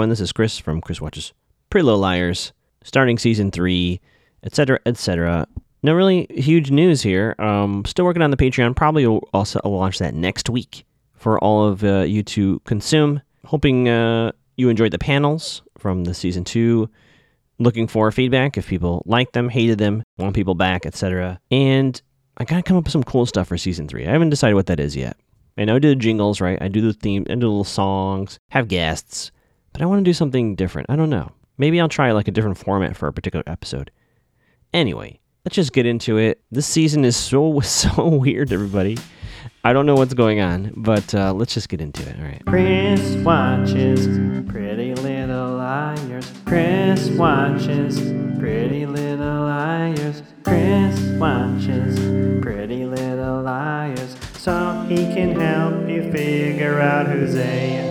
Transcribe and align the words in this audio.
everyone. 0.00 0.08
This 0.08 0.20
is 0.20 0.32
Chris 0.32 0.58
from 0.58 0.80
Chris 0.80 0.98
Watches 0.98 1.34
Pretty 1.68 1.84
Little 1.84 2.00
Liars, 2.00 2.54
starting 2.82 3.18
season 3.18 3.50
three, 3.50 4.00
etc., 4.42 4.80
etc. 4.86 5.46
No 5.82 5.92
really 5.92 6.26
huge 6.30 6.70
news 6.70 7.02
here. 7.02 7.34
Um, 7.38 7.84
still 7.84 8.06
working 8.06 8.22
on 8.22 8.30
the 8.30 8.38
Patreon. 8.38 8.74
Probably 8.74 9.04
also 9.04 9.60
launch 9.62 9.98
that 9.98 10.14
next 10.14 10.48
week 10.48 10.86
for 11.16 11.38
all 11.40 11.66
of 11.66 11.84
uh, 11.84 11.98
you 12.00 12.22
to 12.22 12.60
consume. 12.60 13.20
Hoping 13.44 13.90
uh, 13.90 14.32
you 14.56 14.70
enjoyed 14.70 14.92
the 14.92 14.98
panels 14.98 15.60
from 15.76 16.04
the 16.04 16.14
season 16.14 16.44
two. 16.44 16.88
Looking 17.58 17.86
for 17.86 18.10
feedback 18.10 18.56
if 18.56 18.68
people 18.68 19.02
liked 19.04 19.34
them, 19.34 19.50
hated 19.50 19.76
them, 19.76 20.02
want 20.16 20.34
people 20.34 20.54
back, 20.54 20.86
etc. 20.86 21.38
And 21.50 22.00
I 22.38 22.44
gotta 22.44 22.62
come 22.62 22.78
up 22.78 22.84
with 22.84 22.92
some 22.92 23.04
cool 23.04 23.26
stuff 23.26 23.48
for 23.48 23.58
season 23.58 23.86
three. 23.86 24.06
I 24.06 24.12
haven't 24.12 24.30
decided 24.30 24.54
what 24.54 24.64
that 24.68 24.80
is 24.80 24.96
yet. 24.96 25.18
I 25.58 25.66
know 25.66 25.76
I 25.76 25.78
do 25.78 25.90
the 25.90 25.94
jingles, 25.94 26.40
right? 26.40 26.56
I 26.58 26.68
do 26.68 26.80
the 26.80 26.94
theme, 26.94 27.26
I 27.28 27.34
do 27.34 27.48
little 27.48 27.64
songs, 27.64 28.38
have 28.48 28.66
guests, 28.66 29.30
but 29.72 29.82
I 29.82 29.86
want 29.86 30.00
to 30.00 30.08
do 30.08 30.12
something 30.12 30.54
different. 30.54 30.90
I 30.90 30.96
don't 30.96 31.10
know. 31.10 31.32
Maybe 31.58 31.80
I'll 31.80 31.88
try 31.88 32.12
like 32.12 32.28
a 32.28 32.30
different 32.30 32.58
format 32.58 32.96
for 32.96 33.06
a 33.06 33.12
particular 33.12 33.44
episode. 33.46 33.90
Anyway, 34.72 35.20
let's 35.44 35.56
just 35.56 35.72
get 35.72 35.86
into 35.86 36.16
it. 36.16 36.40
This 36.50 36.66
season 36.66 37.04
is 37.04 37.16
so 37.16 37.60
so 37.60 38.08
weird, 38.08 38.52
everybody. 38.52 38.98
I 39.62 39.74
don't 39.74 39.84
know 39.84 39.94
what's 39.94 40.14
going 40.14 40.40
on, 40.40 40.72
but 40.74 41.14
uh, 41.14 41.34
let's 41.34 41.52
just 41.52 41.68
get 41.68 41.82
into 41.82 42.02
it. 42.08 42.16
All 42.18 42.24
right. 42.24 42.42
Chris 42.46 43.16
watches 43.16 44.06
Pretty 44.48 44.94
Little 44.94 45.56
Liars. 45.56 46.32
Chris 46.46 47.10
watches 47.10 48.00
Pretty 48.38 48.86
Little 48.86 49.44
Liars. 49.44 50.22
Chris 50.44 50.98
watches 51.18 51.98
Pretty 52.40 52.86
Little 52.86 53.42
Liars. 53.42 54.16
So 54.38 54.86
he 54.88 54.96
can 54.96 55.38
help 55.38 55.86
you 55.90 56.10
figure 56.10 56.80
out 56.80 57.06
who's 57.06 57.36
A. 57.36 57.89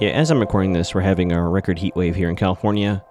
Yeah, 0.00 0.10
as 0.10 0.30
I'm 0.30 0.40
recording 0.40 0.72
this, 0.72 0.94
we're 0.94 1.00
having 1.02 1.30
a 1.30 1.48
record 1.48 1.78
heat 1.78 1.94
wave 1.94 2.16
here 2.16 2.28
in 2.28 2.34
California. 2.34 3.04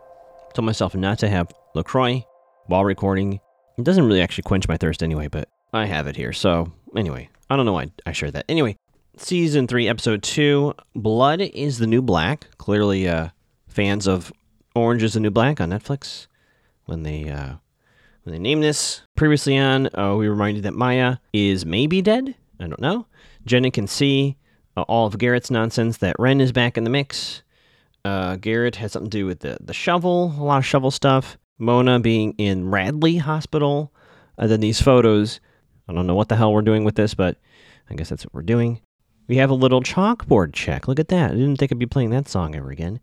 Told 0.53 0.65
myself 0.65 0.93
not 0.93 1.19
to 1.19 1.29
have 1.29 1.51
LaCroix 1.73 2.25
while 2.65 2.83
recording. 2.83 3.39
It 3.77 3.85
doesn't 3.85 4.05
really 4.05 4.21
actually 4.21 4.43
quench 4.43 4.67
my 4.67 4.75
thirst 4.75 5.01
anyway, 5.01 5.27
but 5.29 5.47
I 5.71 5.85
have 5.85 6.07
it 6.07 6.17
here. 6.17 6.33
So, 6.33 6.71
anyway, 6.95 7.29
I 7.49 7.55
don't 7.55 7.65
know 7.65 7.73
why 7.73 7.91
I 8.05 8.11
shared 8.11 8.33
that. 8.33 8.45
Anyway, 8.49 8.75
season 9.15 9.67
3, 9.67 9.87
episode 9.87 10.21
2 10.21 10.73
Blood 10.95 11.39
is 11.39 11.77
the 11.77 11.87
New 11.87 12.01
Black. 12.01 12.47
Clearly, 12.57 13.07
uh, 13.07 13.29
fans 13.67 14.05
of 14.05 14.33
Orange 14.75 15.03
is 15.03 15.13
the 15.13 15.21
New 15.21 15.31
Black 15.31 15.61
on 15.61 15.69
Netflix 15.69 16.27
when 16.85 17.03
they. 17.03 17.29
Uh, 17.29 17.53
when 18.23 18.33
they 18.33 18.39
named 18.39 18.61
this 18.61 19.01
previously 19.15 19.57
on, 19.57 19.89
uh, 19.97 20.13
we 20.15 20.27
reminded 20.27 20.61
that 20.63 20.75
Maya 20.75 21.17
is 21.33 21.65
maybe 21.65 22.03
dead. 22.03 22.35
I 22.59 22.67
don't 22.67 22.79
know. 22.79 23.07
Jenna 23.47 23.71
can 23.71 23.87
see 23.87 24.37
uh, 24.77 24.81
all 24.83 25.07
of 25.07 25.17
Garrett's 25.17 25.51
nonsense 25.51 25.97
that 25.97 26.15
Wren 26.19 26.41
is 26.41 26.51
back 26.51 26.77
in 26.77 26.83
the 26.83 26.89
mix. 26.89 27.43
Uh, 28.03 28.35
Garrett 28.37 28.77
has 28.77 28.93
something 28.93 29.09
to 29.09 29.17
do 29.17 29.25
with 29.25 29.41
the, 29.41 29.57
the 29.61 29.73
shovel, 29.73 30.33
a 30.37 30.43
lot 30.43 30.57
of 30.57 30.65
shovel 30.65 30.91
stuff. 30.91 31.37
Mona 31.59 31.99
being 31.99 32.33
in 32.37 32.69
Radley 32.69 33.17
Hospital. 33.17 33.93
And 34.37 34.49
then 34.49 34.59
these 34.59 34.81
photos. 34.81 35.39
I 35.87 35.93
don't 35.93 36.07
know 36.07 36.15
what 36.15 36.29
the 36.29 36.35
hell 36.35 36.53
we're 36.53 36.61
doing 36.61 36.83
with 36.83 36.95
this, 36.95 37.13
but 37.13 37.37
I 37.89 37.95
guess 37.95 38.09
that's 38.09 38.25
what 38.25 38.33
we're 38.33 38.41
doing. 38.41 38.81
We 39.27 39.37
have 39.37 39.49
a 39.49 39.55
little 39.55 39.81
chalkboard 39.81 40.53
check. 40.53 40.87
Look 40.87 40.99
at 40.99 41.09
that. 41.09 41.31
I 41.31 41.35
didn't 41.35 41.57
think 41.57 41.71
I'd 41.71 41.79
be 41.79 41.85
playing 41.85 42.09
that 42.11 42.27
song 42.27 42.55
ever 42.55 42.71
again. 42.71 42.99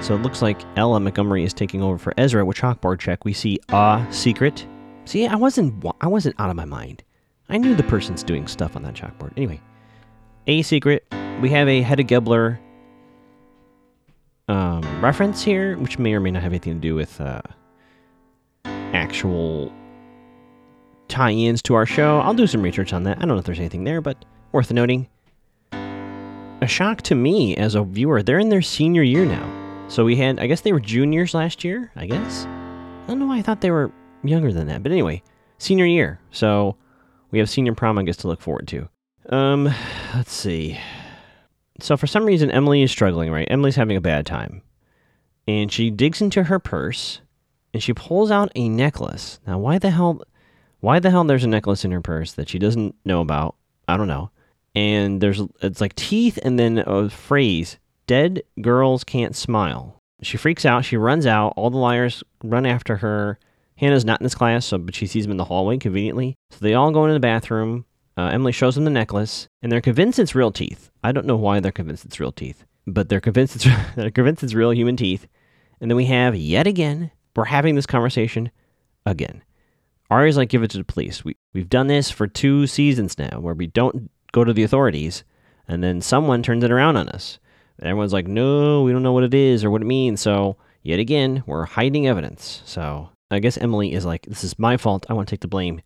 So 0.00 0.14
it 0.14 0.22
looks 0.22 0.40
like 0.42 0.60
Ella 0.76 1.00
Montgomery 1.00 1.44
is 1.44 1.52
taking 1.52 1.82
over 1.82 1.98
for 1.98 2.14
Ezra 2.16 2.44
with 2.44 2.56
chalkboard 2.56 3.00
check. 3.00 3.24
We 3.24 3.32
see 3.32 3.58
a 3.68 4.06
secret. 4.10 4.66
See, 5.04 5.26
I 5.26 5.36
wasn't 5.36 5.84
I 6.00 6.06
wasn't 6.06 6.38
out 6.38 6.50
of 6.50 6.56
my 6.56 6.64
mind. 6.64 7.02
I 7.48 7.58
knew 7.58 7.74
the 7.74 7.82
person's 7.84 8.22
doing 8.22 8.46
stuff 8.46 8.76
on 8.76 8.82
that 8.82 8.94
chalkboard. 8.94 9.32
Anyway, 9.36 9.60
a 10.48 10.62
secret. 10.62 11.04
We 11.42 11.50
have 11.50 11.68
a 11.68 11.82
Hedda 11.82 12.02
Gabler 12.04 12.58
um, 14.48 14.82
reference 15.02 15.42
here, 15.42 15.76
which 15.76 15.98
may 15.98 16.14
or 16.14 16.20
may 16.20 16.30
not 16.30 16.42
have 16.42 16.52
anything 16.52 16.74
to 16.74 16.80
do 16.80 16.94
with 16.94 17.20
uh, 17.20 17.42
actual 18.64 19.70
tie-ins 21.08 21.60
to 21.62 21.74
our 21.74 21.84
show. 21.84 22.18
I'll 22.20 22.34
do 22.34 22.46
some 22.46 22.62
research 22.62 22.94
on 22.94 23.02
that. 23.04 23.18
I 23.18 23.20
don't 23.20 23.28
know 23.28 23.38
if 23.38 23.44
there's 23.44 23.58
anything 23.58 23.84
there, 23.84 24.00
but 24.00 24.24
worth 24.52 24.72
noting. 24.72 25.06
A 25.72 26.66
shock 26.66 27.02
to 27.02 27.14
me 27.14 27.54
as 27.56 27.74
a 27.74 27.84
viewer. 27.84 28.22
They're 28.22 28.38
in 28.38 28.48
their 28.48 28.62
senior 28.62 29.02
year 29.02 29.26
now. 29.26 29.86
So 29.88 30.04
we 30.04 30.16
had, 30.16 30.40
I 30.40 30.46
guess 30.46 30.62
they 30.62 30.72
were 30.72 30.80
juniors 30.80 31.34
last 31.34 31.62
year, 31.62 31.92
I 31.94 32.06
guess. 32.06 32.46
I 32.46 33.04
don't 33.08 33.18
know 33.18 33.26
why 33.26 33.38
I 33.38 33.42
thought 33.42 33.60
they 33.60 33.70
were 33.70 33.92
younger 34.24 34.52
than 34.52 34.66
that. 34.66 34.82
But 34.82 34.92
anyway, 34.92 35.22
senior 35.58 35.86
year. 35.86 36.20
So 36.30 36.76
we 37.30 37.38
have 37.38 37.50
senior 37.50 37.74
prom, 37.74 37.98
I 37.98 38.02
guess, 38.02 38.16
to 38.18 38.28
look 38.28 38.40
forward 38.40 38.66
to. 38.68 38.88
Um, 39.28 39.72
let's 40.14 40.32
see. 40.32 40.78
So 41.80 41.96
for 41.96 42.06
some 42.06 42.24
reason, 42.24 42.50
Emily 42.50 42.82
is 42.82 42.90
struggling, 42.90 43.30
right? 43.30 43.48
Emily's 43.50 43.76
having 43.76 43.96
a 43.96 44.00
bad 44.00 44.26
time. 44.26 44.62
And 45.46 45.72
she 45.72 45.90
digs 45.90 46.20
into 46.20 46.44
her 46.44 46.58
purse 46.58 47.20
and 47.72 47.82
she 47.82 47.94
pulls 47.94 48.30
out 48.30 48.50
a 48.54 48.68
necklace. 48.68 49.38
Now, 49.46 49.58
why 49.58 49.78
the 49.78 49.90
hell, 49.90 50.22
why 50.80 50.98
the 50.98 51.10
hell 51.10 51.24
there's 51.24 51.44
a 51.44 51.48
necklace 51.48 51.84
in 51.84 51.92
her 51.92 52.00
purse 52.00 52.32
that 52.32 52.48
she 52.48 52.58
doesn't 52.58 52.94
know 53.04 53.20
about? 53.20 53.54
I 53.86 53.96
don't 53.96 54.08
know. 54.08 54.30
And 54.74 55.20
there's, 55.20 55.40
it's 55.62 55.80
like 55.80 55.94
teeth 55.94 56.38
and 56.42 56.58
then 56.58 56.78
a 56.78 57.08
phrase 57.08 57.78
Dead 58.08 58.42
girls 58.62 59.04
can't 59.04 59.36
smile. 59.36 60.00
She 60.22 60.38
freaks 60.38 60.64
out. 60.64 60.84
She 60.86 60.96
runs 60.96 61.26
out. 61.26 61.52
All 61.56 61.68
the 61.68 61.76
liars 61.76 62.24
run 62.42 62.64
after 62.64 62.96
her. 62.96 63.38
Hannah's 63.76 64.04
not 64.04 64.20
in 64.20 64.24
this 64.24 64.34
class, 64.34 64.64
so 64.64 64.78
but 64.78 64.94
she 64.94 65.06
sees 65.06 65.24
them 65.24 65.30
in 65.30 65.36
the 65.36 65.44
hallway 65.44 65.76
conveniently. 65.76 66.34
So 66.50 66.56
they 66.62 66.72
all 66.72 66.90
go 66.90 67.04
into 67.04 67.12
the 67.12 67.20
bathroom. 67.20 67.84
Uh, 68.18 68.30
Emily 68.32 68.50
shows 68.50 68.74
them 68.74 68.82
the 68.82 68.90
necklace, 68.90 69.48
and 69.62 69.70
they're 69.70 69.80
convinced 69.80 70.18
it's 70.18 70.34
real 70.34 70.50
teeth. 70.50 70.90
I 71.04 71.12
don't 71.12 71.24
know 71.24 71.36
why 71.36 71.60
they're 71.60 71.70
convinced 71.70 72.04
it's 72.04 72.18
real 72.18 72.32
teeth, 72.32 72.64
but 72.84 73.08
they're 73.08 73.20
convinced 73.20 73.54
it's 73.54 73.64
they're 73.94 74.10
convinced 74.10 74.42
it's 74.42 74.54
real 74.54 74.72
human 74.72 74.96
teeth. 74.96 75.28
And 75.80 75.88
then 75.88 75.96
we 75.96 76.06
have 76.06 76.34
yet 76.34 76.66
again, 76.66 77.12
we're 77.36 77.44
having 77.44 77.76
this 77.76 77.86
conversation 77.86 78.50
again. 79.06 79.44
Ari's 80.10 80.36
like, 80.36 80.48
give 80.48 80.64
it 80.64 80.70
to 80.72 80.78
the 80.78 80.84
police. 80.84 81.24
We 81.24 81.36
we've 81.54 81.68
done 81.68 81.86
this 81.86 82.10
for 82.10 82.26
two 82.26 82.66
seasons 82.66 83.16
now, 83.20 83.38
where 83.38 83.54
we 83.54 83.68
don't 83.68 84.10
go 84.32 84.42
to 84.42 84.52
the 84.52 84.64
authorities, 84.64 85.22
and 85.68 85.84
then 85.84 86.00
someone 86.00 86.42
turns 86.42 86.64
it 86.64 86.72
around 86.72 86.96
on 86.96 87.08
us. 87.10 87.38
And 87.78 87.86
everyone's 87.86 88.12
like, 88.12 88.26
no, 88.26 88.82
we 88.82 88.90
don't 88.90 89.04
know 89.04 89.12
what 89.12 89.22
it 89.22 89.34
is 89.34 89.62
or 89.62 89.70
what 89.70 89.82
it 89.82 89.84
means. 89.84 90.20
So, 90.20 90.56
yet 90.82 90.98
again, 90.98 91.44
we're 91.46 91.66
hiding 91.66 92.08
evidence. 92.08 92.62
So, 92.64 93.10
I 93.30 93.38
guess 93.38 93.58
Emily 93.58 93.92
is 93.92 94.04
like, 94.04 94.22
this 94.22 94.42
is 94.42 94.58
my 94.58 94.76
fault. 94.76 95.06
I 95.08 95.12
want 95.12 95.28
to 95.28 95.32
take 95.32 95.42
the 95.42 95.46
blame. 95.46 95.82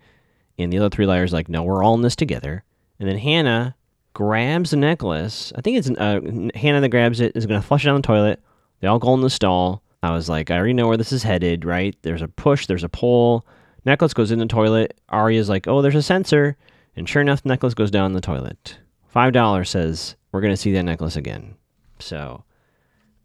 And 0.62 0.72
the 0.72 0.78
other 0.78 0.90
three 0.90 1.06
liars 1.06 1.32
like, 1.32 1.48
no, 1.48 1.62
we're 1.62 1.82
all 1.82 1.94
in 1.94 2.02
this 2.02 2.16
together. 2.16 2.64
And 2.98 3.08
then 3.08 3.18
Hannah 3.18 3.74
grabs 4.14 4.70
the 4.70 4.76
necklace. 4.76 5.52
I 5.56 5.60
think 5.60 5.78
it's 5.78 5.90
uh, 5.90 6.20
Hannah 6.54 6.80
that 6.80 6.88
grabs 6.90 7.20
it 7.20 7.32
is 7.34 7.46
going 7.46 7.60
to 7.60 7.66
flush 7.66 7.84
it 7.84 7.86
down 7.86 7.96
the 7.96 8.02
toilet. 8.02 8.40
They 8.80 8.88
all 8.88 8.98
go 8.98 9.14
in 9.14 9.20
the 9.20 9.30
stall. 9.30 9.82
I 10.02 10.10
was 10.10 10.28
like, 10.28 10.50
I 10.50 10.56
already 10.56 10.72
know 10.72 10.88
where 10.88 10.96
this 10.96 11.12
is 11.12 11.22
headed, 11.22 11.64
right? 11.64 11.96
There's 12.02 12.22
a 12.22 12.28
push, 12.28 12.66
there's 12.66 12.84
a 12.84 12.88
pull. 12.88 13.46
Necklace 13.84 14.14
goes 14.14 14.30
in 14.30 14.38
the 14.38 14.46
toilet. 14.46 14.98
Aria's 15.10 15.48
like, 15.48 15.68
oh, 15.68 15.82
there's 15.82 15.94
a 15.94 16.02
sensor. 16.02 16.56
And 16.96 17.08
sure 17.08 17.22
enough, 17.22 17.42
the 17.42 17.48
necklace 17.48 17.74
goes 17.74 17.90
down 17.90 18.12
the 18.12 18.20
toilet. 18.20 18.78
$5 19.14 19.66
says, 19.66 20.16
we're 20.30 20.40
going 20.40 20.52
to 20.52 20.56
see 20.56 20.72
that 20.72 20.82
necklace 20.84 21.16
again. 21.16 21.56
So, 21.98 22.44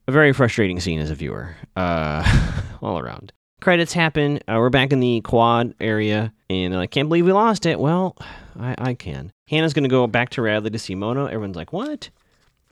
a 0.07 0.11
very 0.11 0.33
frustrating 0.33 0.79
scene 0.79 0.99
as 0.99 1.09
a 1.09 1.15
viewer, 1.15 1.55
uh, 1.75 2.23
all 2.81 2.99
around. 2.99 3.33
Credits 3.59 3.91
happen. 3.91 4.37
Uh, 4.47 4.57
we're 4.57 4.69
back 4.69 4.93
in 4.93 4.99
the 4.99 5.21
quad 5.21 5.73
area, 5.79 6.31
and 6.47 6.75
I 6.75 6.85
can't 6.85 7.09
believe 7.09 7.25
we 7.25 7.31
lost 7.31 7.65
it. 7.65 7.79
Well, 7.79 8.15
I, 8.59 8.75
I 8.77 8.93
can. 8.93 9.31
Hannah's 9.49 9.73
going 9.73 9.83
to 9.83 9.89
go 9.89 10.05
back 10.05 10.29
to 10.31 10.43
Radley 10.43 10.69
to 10.69 10.79
see 10.79 10.93
Mona. 10.93 11.25
Everyone's 11.25 11.55
like, 11.55 11.73
what? 11.73 12.09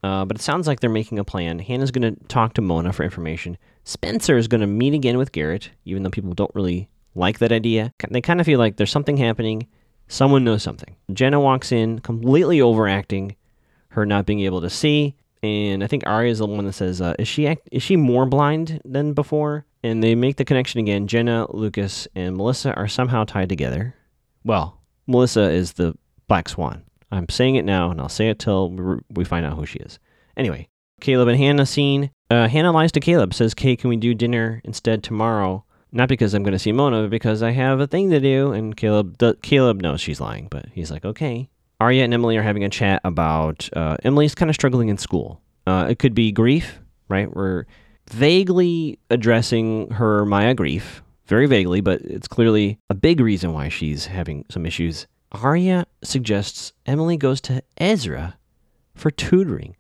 Uh, 0.04 0.26
but 0.26 0.38
it 0.38 0.42
sounds 0.42 0.68
like 0.68 0.82
they're 0.82 0.90
making 0.90 1.18
a 1.18 1.24
plan. 1.24 1.58
Hannah's 1.58 1.90
going 1.90 2.16
to 2.16 2.24
talk 2.28 2.54
to 2.54 2.62
Mona 2.62 2.94
for 2.94 3.04
information. 3.04 3.58
Spencer 3.84 4.38
is 4.38 4.48
going 4.48 4.62
to 4.62 4.68
meet 4.68 4.94
again 4.94 5.18
with 5.18 5.32
Garrett, 5.32 5.72
even 5.86 6.04
though 6.04 6.12
people 6.12 6.34
don't 6.34 6.54
really 6.54 6.88
like 7.16 7.40
that 7.40 7.52
idea. 7.52 7.92
They 8.12 8.22
kind 8.22 8.40
of 8.40 8.46
feel 8.46 8.60
like 8.60 8.78
there's 8.78 8.92
something 8.92 9.18
happening. 9.18 9.68
Someone 10.08 10.44
knows 10.44 10.62
something. 10.62 10.96
Jenna 11.12 11.40
walks 11.40 11.72
in, 11.72 11.98
completely 12.00 12.62
overacting 12.62 13.36
her 13.90 14.06
not 14.06 14.28
being 14.28 14.42
able 14.42 14.62
to 14.62 14.70
see 14.70 15.16
and 15.46 15.84
I 15.84 15.88
think 15.88 16.04
Aria 16.06 16.32
is 16.32 16.40
the 16.40 16.46
one 16.46 16.66
that 16.66 16.74
says, 16.74 17.02
uh, 17.02 17.14
"Is 17.20 17.28
she 17.28 17.48
act- 17.48 17.70
is 17.72 17.84
she 17.84 17.96
more 17.96 18.26
blind 18.26 18.82
than 18.84 19.14
before?" 19.14 19.66
And 19.84 20.04
they 20.04 20.16
make 20.16 20.38
the 20.38 20.46
connection 20.46 20.80
again. 20.80 21.08
Jenna, 21.08 21.48
Lucas, 21.54 22.08
and 22.16 22.36
Melissa 22.36 22.74
are 22.74 22.88
somehow 22.88 23.24
tied 23.24 23.50
together. 23.50 23.96
Well, 24.44 24.82
Melissa 25.08 25.50
is 25.52 25.74
the 25.74 25.96
Black 26.28 26.50
Swan. 26.50 26.84
I'm 27.12 27.30
saying 27.30 27.56
it 27.56 27.66
now, 27.66 27.92
and 27.92 28.02
I'll 28.02 28.10
say 28.10 28.30
it 28.30 28.40
till 28.40 29.00
we 29.14 29.24
find 29.24 29.46
out 29.46 29.58
who 29.58 29.66
she 29.66 29.80
is. 29.80 30.00
Anyway, 30.36 30.68
Caleb 31.02 31.28
and 31.28 31.38
Hannah 31.38 31.66
scene. 31.66 32.10
Uh, 32.30 32.48
Hannah 32.48 32.72
lies 32.72 32.92
to 32.94 33.00
Caleb, 33.00 33.34
says, 33.34 33.54
"Kay, 33.54 33.76
can 33.76 33.90
we 33.90 33.98
do 33.98 34.14
dinner 34.14 34.62
instead 34.64 35.04
tomorrow?" 35.04 35.64
Not 35.92 36.10
because 36.10 36.34
I'm 36.34 36.44
going 36.44 36.52
to 36.52 36.60
see 36.60 36.72
Mona, 36.74 37.04
but 37.04 37.10
because 37.10 37.42
I 37.42 37.52
have 37.52 37.80
a 37.80 37.88
thing 37.88 38.10
to 38.10 38.20
do. 38.20 38.52
And 38.52 38.76
Caleb, 38.76 39.18
Caleb 39.42 39.82
knows 39.82 40.02
she's 40.02 40.20
lying, 40.20 40.48
but 40.50 40.66
he's 40.74 40.92
like, 40.92 41.06
"Okay." 41.06 41.50
Aria 41.80 42.04
and 42.04 42.14
Emily 42.14 42.38
are 42.38 42.44
having 42.44 42.64
a 42.64 42.70
chat 42.70 43.02
about 43.04 43.70
uh, 43.74 43.98
Emily's 44.04 44.36
kind 44.36 44.50
of 44.50 44.56
struggling 44.56 44.90
in 44.90 44.98
school. 44.98 45.42
Uh, 45.68 45.88
it 45.90 46.00
could 46.00 46.14
be 46.14 46.32
grief, 46.32 46.80
right? 47.10 47.34
We're 47.34 47.66
vaguely 48.10 49.00
addressing 49.10 49.90
her 49.92 50.26
Maya 50.26 50.54
grief, 50.54 51.02
very 51.26 51.48
vaguely, 51.48 51.82
but 51.82 52.02
it's 52.02 52.28
clearly 52.28 52.78
a 52.90 52.94
big 52.94 53.20
reason 53.20 53.52
why 53.54 53.70
she's 53.70 54.06
having 54.06 54.46
some 54.50 54.66
issues. 54.66 55.08
Aria 55.32 55.86
suggests 56.04 56.72
Emily 56.86 57.18
goes 57.18 57.42
to 57.42 57.64
Ezra 57.78 58.38
for 58.94 59.12
tutoring. 59.12 59.76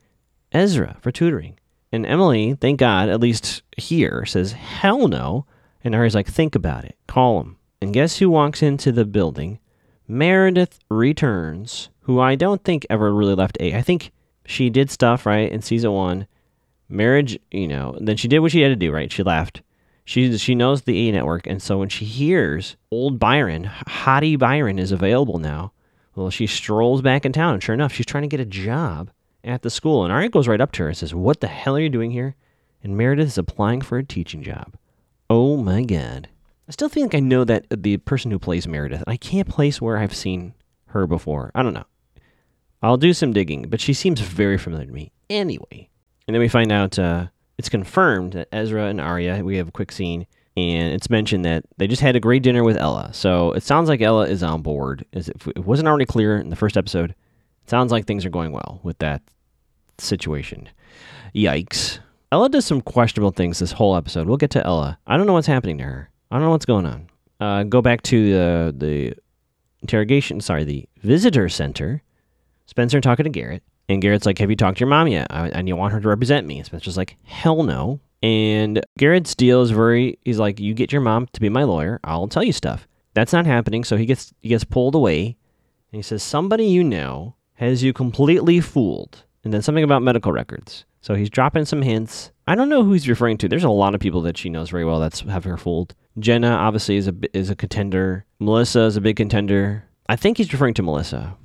Ezra 0.51 0.97
for 1.01 1.11
tutoring. 1.11 1.57
And 1.91 2.05
Emily, 2.05 2.55
thank 2.59 2.79
God, 2.79 3.09
at 3.09 3.21
least 3.21 3.61
here, 3.77 4.25
says, 4.25 4.51
hell 4.51 5.07
no. 5.07 5.45
And 5.83 5.95
Aria's 5.95 6.15
like, 6.15 6.27
think 6.27 6.55
about 6.55 6.83
it. 6.83 6.97
Call 7.07 7.39
him. 7.39 7.57
And 7.81 7.93
guess 7.93 8.17
who 8.17 8.29
walks 8.29 8.61
into 8.61 8.91
the 8.91 9.05
building? 9.05 9.59
Meredith 10.07 10.79
returns, 10.89 11.89
who 12.01 12.19
I 12.19 12.35
don't 12.35 12.63
think 12.63 12.85
ever 12.89 13.13
really 13.13 13.35
left 13.35 13.57
A. 13.59 13.75
I 13.75 13.81
think 13.81 14.11
she 14.45 14.69
did 14.69 14.91
stuff, 14.91 15.25
right, 15.25 15.51
in 15.51 15.61
season 15.61 15.91
one. 15.91 16.27
Marriage, 16.87 17.39
you 17.49 17.67
know, 17.67 17.97
then 17.99 18.15
she 18.15 18.27
did 18.27 18.39
what 18.39 18.51
she 18.51 18.61
had 18.61 18.69
to 18.69 18.75
do, 18.75 18.91
right? 18.91 19.11
She 19.11 19.23
left. 19.23 19.61
She, 20.03 20.37
she 20.37 20.53
knows 20.53 20.83
the 20.83 21.09
A 21.09 21.11
network. 21.11 21.47
And 21.47 21.61
so 21.61 21.79
when 21.79 21.89
she 21.89 22.05
hears 22.05 22.75
old 22.91 23.17
Byron, 23.17 23.71
Hottie 23.87 24.37
Byron, 24.37 24.77
is 24.77 24.91
available 24.91 25.39
now, 25.39 25.71
well, 26.15 26.29
she 26.29 26.45
strolls 26.45 27.01
back 27.01 27.25
in 27.25 27.33
town. 27.33 27.55
And 27.55 27.63
sure 27.63 27.73
enough, 27.73 27.91
she's 27.91 28.05
trying 28.05 28.23
to 28.23 28.27
get 28.27 28.39
a 28.39 28.45
job 28.45 29.09
at 29.43 29.63
the 29.63 29.69
school. 29.69 30.03
And 30.03 30.13
Aria 30.13 30.29
goes 30.29 30.47
right 30.47 30.61
up 30.61 30.71
to 30.73 30.83
her 30.83 30.89
and 30.89 30.97
says, 30.97 31.13
What 31.13 31.41
the 31.41 31.47
hell 31.47 31.75
are 31.75 31.81
you 31.81 31.89
doing 31.89 32.11
here? 32.11 32.35
And 32.83 32.95
Meredith 32.95 33.27
is 33.27 33.37
applying 33.37 33.81
for 33.81 33.97
a 33.97 34.03
teaching 34.03 34.43
job. 34.43 34.75
Oh 35.29 35.57
my 35.57 35.83
God. 35.83 36.29
I 36.67 36.71
still 36.71 36.89
think 36.89 37.13
I 37.13 37.19
know 37.19 37.43
that 37.43 37.67
the 37.69 37.97
person 37.97 38.31
who 38.31 38.39
plays 38.39 38.67
Meredith. 38.67 39.03
I 39.05 39.17
can't 39.17 39.47
place 39.47 39.79
where 39.79 39.97
I've 39.97 40.15
seen 40.15 40.53
her 40.87 41.05
before. 41.05 41.51
I 41.53 41.61
don't 41.61 41.73
know. 41.73 41.85
I'll 42.81 42.97
do 42.97 43.13
some 43.13 43.33
digging, 43.33 43.63
but 43.69 43.81
she 43.81 43.93
seems 43.93 44.19
very 44.19 44.57
familiar 44.57 44.87
to 44.87 44.91
me. 44.91 45.11
Anyway. 45.29 45.89
And 46.27 46.33
then 46.33 46.39
we 46.39 46.47
find 46.47 46.71
out 46.71 46.97
uh, 46.97 47.27
it's 47.57 47.69
confirmed 47.69 48.33
that 48.33 48.47
Ezra 48.51 48.85
and 48.85 48.99
Aria, 48.99 49.43
we 49.43 49.57
have 49.57 49.67
a 49.67 49.71
quick 49.71 49.91
scene, 49.91 50.25
and 50.57 50.93
it's 50.93 51.09
mentioned 51.09 51.45
that 51.45 51.63
they 51.77 51.87
just 51.87 52.01
had 52.01 52.15
a 52.15 52.19
great 52.19 52.43
dinner 52.43 52.63
with 52.63 52.77
Ella. 52.77 53.11
So 53.13 53.51
it 53.51 53.63
sounds 53.63 53.89
like 53.89 54.01
Ella 54.01 54.27
is 54.27 54.41
on 54.41 54.61
board. 54.61 55.05
As 55.13 55.29
if 55.29 55.47
it 55.47 55.65
wasn't 55.65 55.87
already 55.87 56.05
clear 56.05 56.37
in 56.37 56.49
the 56.49 56.55
first 56.55 56.77
episode, 56.77 57.11
it 57.11 57.69
sounds 57.69 57.91
like 57.91 58.05
things 58.05 58.25
are 58.25 58.29
going 58.29 58.51
well 58.51 58.79
with 58.83 58.97
that 58.99 59.21
situation. 59.97 60.69
Yikes. 61.33 61.99
Ella 62.31 62.49
does 62.49 62.65
some 62.65 62.81
questionable 62.81 63.31
things 63.31 63.59
this 63.59 63.73
whole 63.73 63.95
episode. 63.95 64.27
We'll 64.27 64.37
get 64.37 64.51
to 64.51 64.65
Ella. 64.65 64.97
I 65.05 65.15
don't 65.17 65.27
know 65.27 65.33
what's 65.33 65.47
happening 65.47 65.77
to 65.77 65.83
her. 65.83 66.09
I 66.35 66.37
don't 66.37 66.47
know 66.47 66.51
what's 66.51 66.65
going 66.65 66.85
on. 66.85 67.09
Uh, 67.39 67.63
go 67.63 67.81
back 67.81 68.01
to 68.03 68.29
the 68.33 68.75
the 68.77 69.13
interrogation. 69.81 70.41
Sorry, 70.41 70.65
the 70.65 70.85
visitor 70.97 71.47
center. 71.47 72.03
Spencer 72.65 72.99
talking 72.99 73.23
to 73.23 73.29
Garrett, 73.29 73.63
and 73.87 74.01
Garrett's 74.01 74.25
like, 74.25 74.39
"Have 74.39 74.49
you 74.49 74.57
talked 74.57 74.79
to 74.79 74.81
your 74.81 74.89
mom 74.89 75.07
yet? 75.07 75.27
I, 75.29 75.47
and 75.47 75.69
you 75.69 75.77
want 75.77 75.93
her 75.93 76.01
to 76.01 76.09
represent 76.09 76.45
me?" 76.45 76.57
And 76.57 76.65
Spencer's 76.65 76.97
like, 76.97 77.15
"Hell 77.23 77.63
no." 77.63 78.01
And 78.21 78.85
Garrett's 78.97 79.33
deal 79.33 79.61
is 79.61 79.71
very. 79.71 80.19
He's 80.25 80.37
like, 80.37 80.59
"You 80.59 80.73
get 80.73 80.91
your 80.91 80.99
mom 80.99 81.27
to 81.31 81.39
be 81.39 81.47
my 81.47 81.63
lawyer. 81.63 82.01
I'll 82.03 82.27
tell 82.27 82.43
you 82.43 82.51
stuff." 82.51 82.85
That's 83.13 83.31
not 83.31 83.45
happening. 83.45 83.85
So 83.85 83.95
he 83.95 84.05
gets 84.05 84.33
he 84.41 84.49
gets 84.49 84.65
pulled 84.65 84.93
away, 84.93 85.37
and 85.93 85.97
he 85.97 86.01
says, 86.01 86.21
"Somebody 86.21 86.65
you 86.65 86.83
know 86.83 87.35
has 87.53 87.81
you 87.81 87.93
completely 87.93 88.59
fooled." 88.59 89.23
And 89.45 89.53
then 89.53 89.61
something 89.61 89.85
about 89.85 90.01
medical 90.01 90.33
records. 90.33 90.83
So 90.99 91.13
he's 91.15 91.29
dropping 91.29 91.63
some 91.63 91.83
hints. 91.83 92.31
I 92.45 92.55
don't 92.55 92.67
know 92.67 92.83
who 92.83 92.91
he's 92.91 93.07
referring 93.07 93.37
to. 93.37 93.47
There's 93.47 93.63
a 93.63 93.69
lot 93.69 93.95
of 93.95 94.01
people 94.01 94.21
that 94.23 94.37
she 94.37 94.49
knows 94.49 94.71
very 94.71 94.83
well 94.83 94.99
that's 94.99 95.21
have 95.21 95.45
her 95.45 95.55
fooled. 95.55 95.95
Jenna 96.19 96.49
obviously 96.49 96.97
is 96.97 97.07
a 97.07 97.15
is 97.33 97.49
a 97.49 97.55
contender. 97.55 98.25
Melissa 98.39 98.81
is 98.81 98.95
a 98.97 99.01
big 99.01 99.17
contender. 99.17 99.83
I 100.07 100.15
think 100.15 100.37
he's 100.37 100.51
referring 100.53 100.73
to 100.75 100.83
Melissa. 100.83 101.35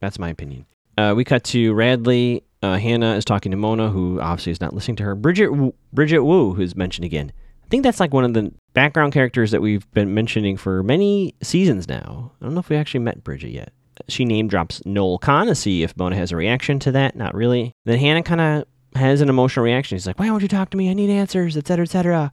That's 0.00 0.18
my 0.18 0.28
opinion. 0.28 0.66
Uh, 0.96 1.14
we 1.16 1.24
cut 1.24 1.44
to 1.44 1.72
Radley. 1.74 2.44
Uh, 2.62 2.76
Hannah 2.76 3.14
is 3.14 3.24
talking 3.24 3.50
to 3.52 3.56
Mona, 3.56 3.88
who 3.88 4.20
obviously 4.20 4.52
is 4.52 4.60
not 4.60 4.74
listening 4.74 4.96
to 4.96 5.04
her. 5.04 5.14
Bridget 5.14 5.50
Bridget 5.92 6.20
Wu, 6.20 6.54
who's 6.54 6.76
mentioned 6.76 7.04
again. 7.04 7.32
I 7.64 7.68
think 7.70 7.82
that's 7.84 8.00
like 8.00 8.12
one 8.12 8.24
of 8.24 8.34
the 8.34 8.52
background 8.74 9.12
characters 9.12 9.50
that 9.52 9.62
we've 9.62 9.90
been 9.92 10.12
mentioning 10.12 10.56
for 10.56 10.82
many 10.82 11.34
seasons 11.42 11.88
now. 11.88 12.32
I 12.40 12.44
don't 12.44 12.54
know 12.54 12.60
if 12.60 12.68
we 12.68 12.76
actually 12.76 13.00
met 13.00 13.24
Bridget 13.24 13.50
yet. 13.50 13.72
She 14.08 14.24
name 14.24 14.48
drops 14.48 14.84
Noel 14.84 15.18
Khan 15.18 15.46
to 15.46 15.54
see 15.54 15.82
if 15.82 15.96
Mona 15.96 16.16
has 16.16 16.32
a 16.32 16.36
reaction 16.36 16.78
to 16.80 16.92
that. 16.92 17.16
Not 17.16 17.34
really. 17.34 17.72
Then 17.84 17.98
Hannah 17.98 18.22
kind 18.22 18.40
of 18.40 18.64
has 18.94 19.20
an 19.20 19.28
emotional 19.28 19.64
reaction. 19.64 19.96
She's 19.96 20.06
like, 20.06 20.18
"Why 20.18 20.30
won't 20.30 20.42
you 20.42 20.48
talk 20.48 20.70
to 20.70 20.76
me? 20.76 20.90
I 20.90 20.94
need 20.94 21.10
answers, 21.10 21.56
etc., 21.56 21.84
etc." 21.84 22.32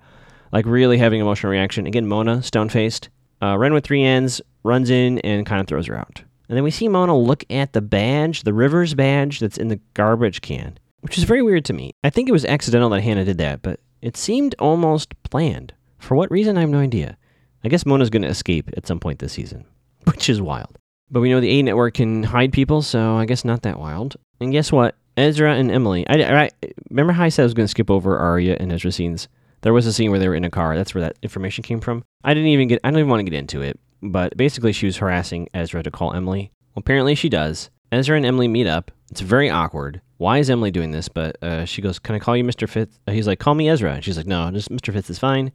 Like 0.52 0.66
really 0.66 0.98
having 0.98 1.20
emotional 1.20 1.52
reaction. 1.52 1.88
Again, 1.88 2.08
Mona, 2.08 2.42
stone 2.44 2.70
faced. 2.70 3.10
Uh, 3.42 3.58
Wren 3.58 3.74
with 3.74 3.84
three 3.84 4.04
ends 4.04 4.42
runs 4.64 4.90
in 4.90 5.20
and 5.20 5.46
kind 5.46 5.62
of 5.62 5.68
throws 5.68 5.88
her 5.88 5.98
out. 5.98 6.24
And 6.50 6.56
then 6.56 6.64
we 6.64 6.72
see 6.72 6.88
Mona 6.88 7.18
look 7.18 7.44
at 7.50 7.74
the 7.74 7.82
badge, 7.82 8.44
the 8.44 8.54
Rivers 8.54 8.94
badge 8.94 9.40
that's 9.40 9.58
in 9.58 9.68
the 9.68 9.80
garbage 9.94 10.42
can, 10.42 10.80
which 11.02 11.18
is 11.18 11.26
very 11.26 11.42
weird 11.42 11.66
to 11.66 11.74
me. 11.74 11.92
I 12.04 12.10
think 12.10 12.30
it 12.30 12.34
was 12.34 12.46
accidental 12.46 12.90
that 12.90 13.02
Hannah 13.02 13.26
did 13.26 13.38
that, 13.40 13.62
but 13.62 13.80
it 14.02 14.16
seemed 14.16 14.56
almost 14.60 15.14
planned. 15.24 15.74
For 16.00 16.16
what 16.16 16.32
reason, 16.32 16.58
I 16.58 16.62
have 16.62 16.70
no 16.70 16.80
idea. 16.80 17.18
I 17.64 17.70
guess 17.70 17.86
Mona's 17.86 18.10
going 18.10 18.22
to 18.22 18.28
escape 18.30 18.70
at 18.78 18.88
some 18.88 19.00
point 19.00 19.20
this 19.20 19.34
season, 19.34 19.66
which 20.06 20.30
is 20.30 20.42
wild. 20.42 20.78
But 21.10 21.22
we 21.22 21.30
know 21.30 21.40
the 21.42 21.60
A 21.60 21.64
network 21.64 21.96
can 21.96 22.24
hide 22.24 22.54
people, 22.54 22.82
so 22.82 23.16
I 23.16 23.26
guess 23.26 23.44
not 23.46 23.64
that 23.64 23.80
wild. 23.80 24.16
And 24.40 24.52
guess 24.52 24.72
what? 24.72 24.96
Ezra 25.16 25.56
and 25.56 25.72
Emily. 25.72 26.08
I, 26.08 26.44
I 26.44 26.50
remember 26.90 27.14
how 27.14 27.24
I 27.24 27.30
said 27.30 27.44
I 27.44 27.46
was 27.46 27.54
going 27.54 27.66
to 27.66 27.72
skip 27.72 27.90
over 27.90 28.18
Aria 28.18 28.56
and 28.60 28.72
Ezra 28.72 28.92
scenes. 28.92 29.28
There 29.62 29.74
was 29.74 29.86
a 29.86 29.94
scene 29.94 30.12
where 30.12 30.20
they 30.20 30.28
were 30.28 30.36
in 30.36 30.44
a 30.44 30.50
car. 30.50 30.76
That's 30.76 30.94
where 30.94 31.02
that 31.02 31.18
information 31.22 31.64
came 31.64 31.80
from. 31.80 32.04
I 32.24 32.34
didn't 32.34 32.50
even 32.50 32.68
get. 32.68 32.80
I 32.84 32.92
don't 32.92 33.00
even 33.00 33.10
want 33.10 33.20
to 33.22 33.30
get 33.30 33.38
into 33.38 33.62
it. 33.62 33.80
But 34.02 34.38
basically, 34.38 34.74
she 34.74 34.86
was 34.86 34.98
harassing 34.98 35.50
Ezra 35.54 35.82
to 35.84 35.92
call 35.92 36.14
Emily. 36.14 36.52
Well, 36.76 36.82
apparently 36.82 37.16
she 37.16 37.30
does. 37.30 37.70
Ezra 37.92 38.18
and 38.18 38.26
Emily 38.26 38.48
meet 38.48 38.68
up. 38.68 38.92
It's 39.10 39.22
very 39.22 39.50
awkward. 39.50 40.02
Why 40.18 40.40
is 40.40 40.50
Emily 40.50 40.72
doing 40.72 40.92
this? 40.92 41.10
But 41.10 41.42
uh, 41.42 41.66
she 41.66 41.82
goes, 41.82 42.00
"Can 42.00 42.16
I 42.16 42.20
call 42.20 42.38
you 42.38 42.44
Mr. 42.44 42.70
Fitz?" 42.70 43.00
He's 43.08 43.28
like, 43.28 43.40
"Call 43.40 43.56
me 43.56 43.70
Ezra." 43.70 43.96
And 43.96 44.04
she's 44.04 44.18
like, 44.18 44.28
"No, 44.28 44.52
just 44.52 44.70
Mr. 44.70 44.94
Fitz 44.94 45.10
is 45.10 45.20
fine." 45.20 45.52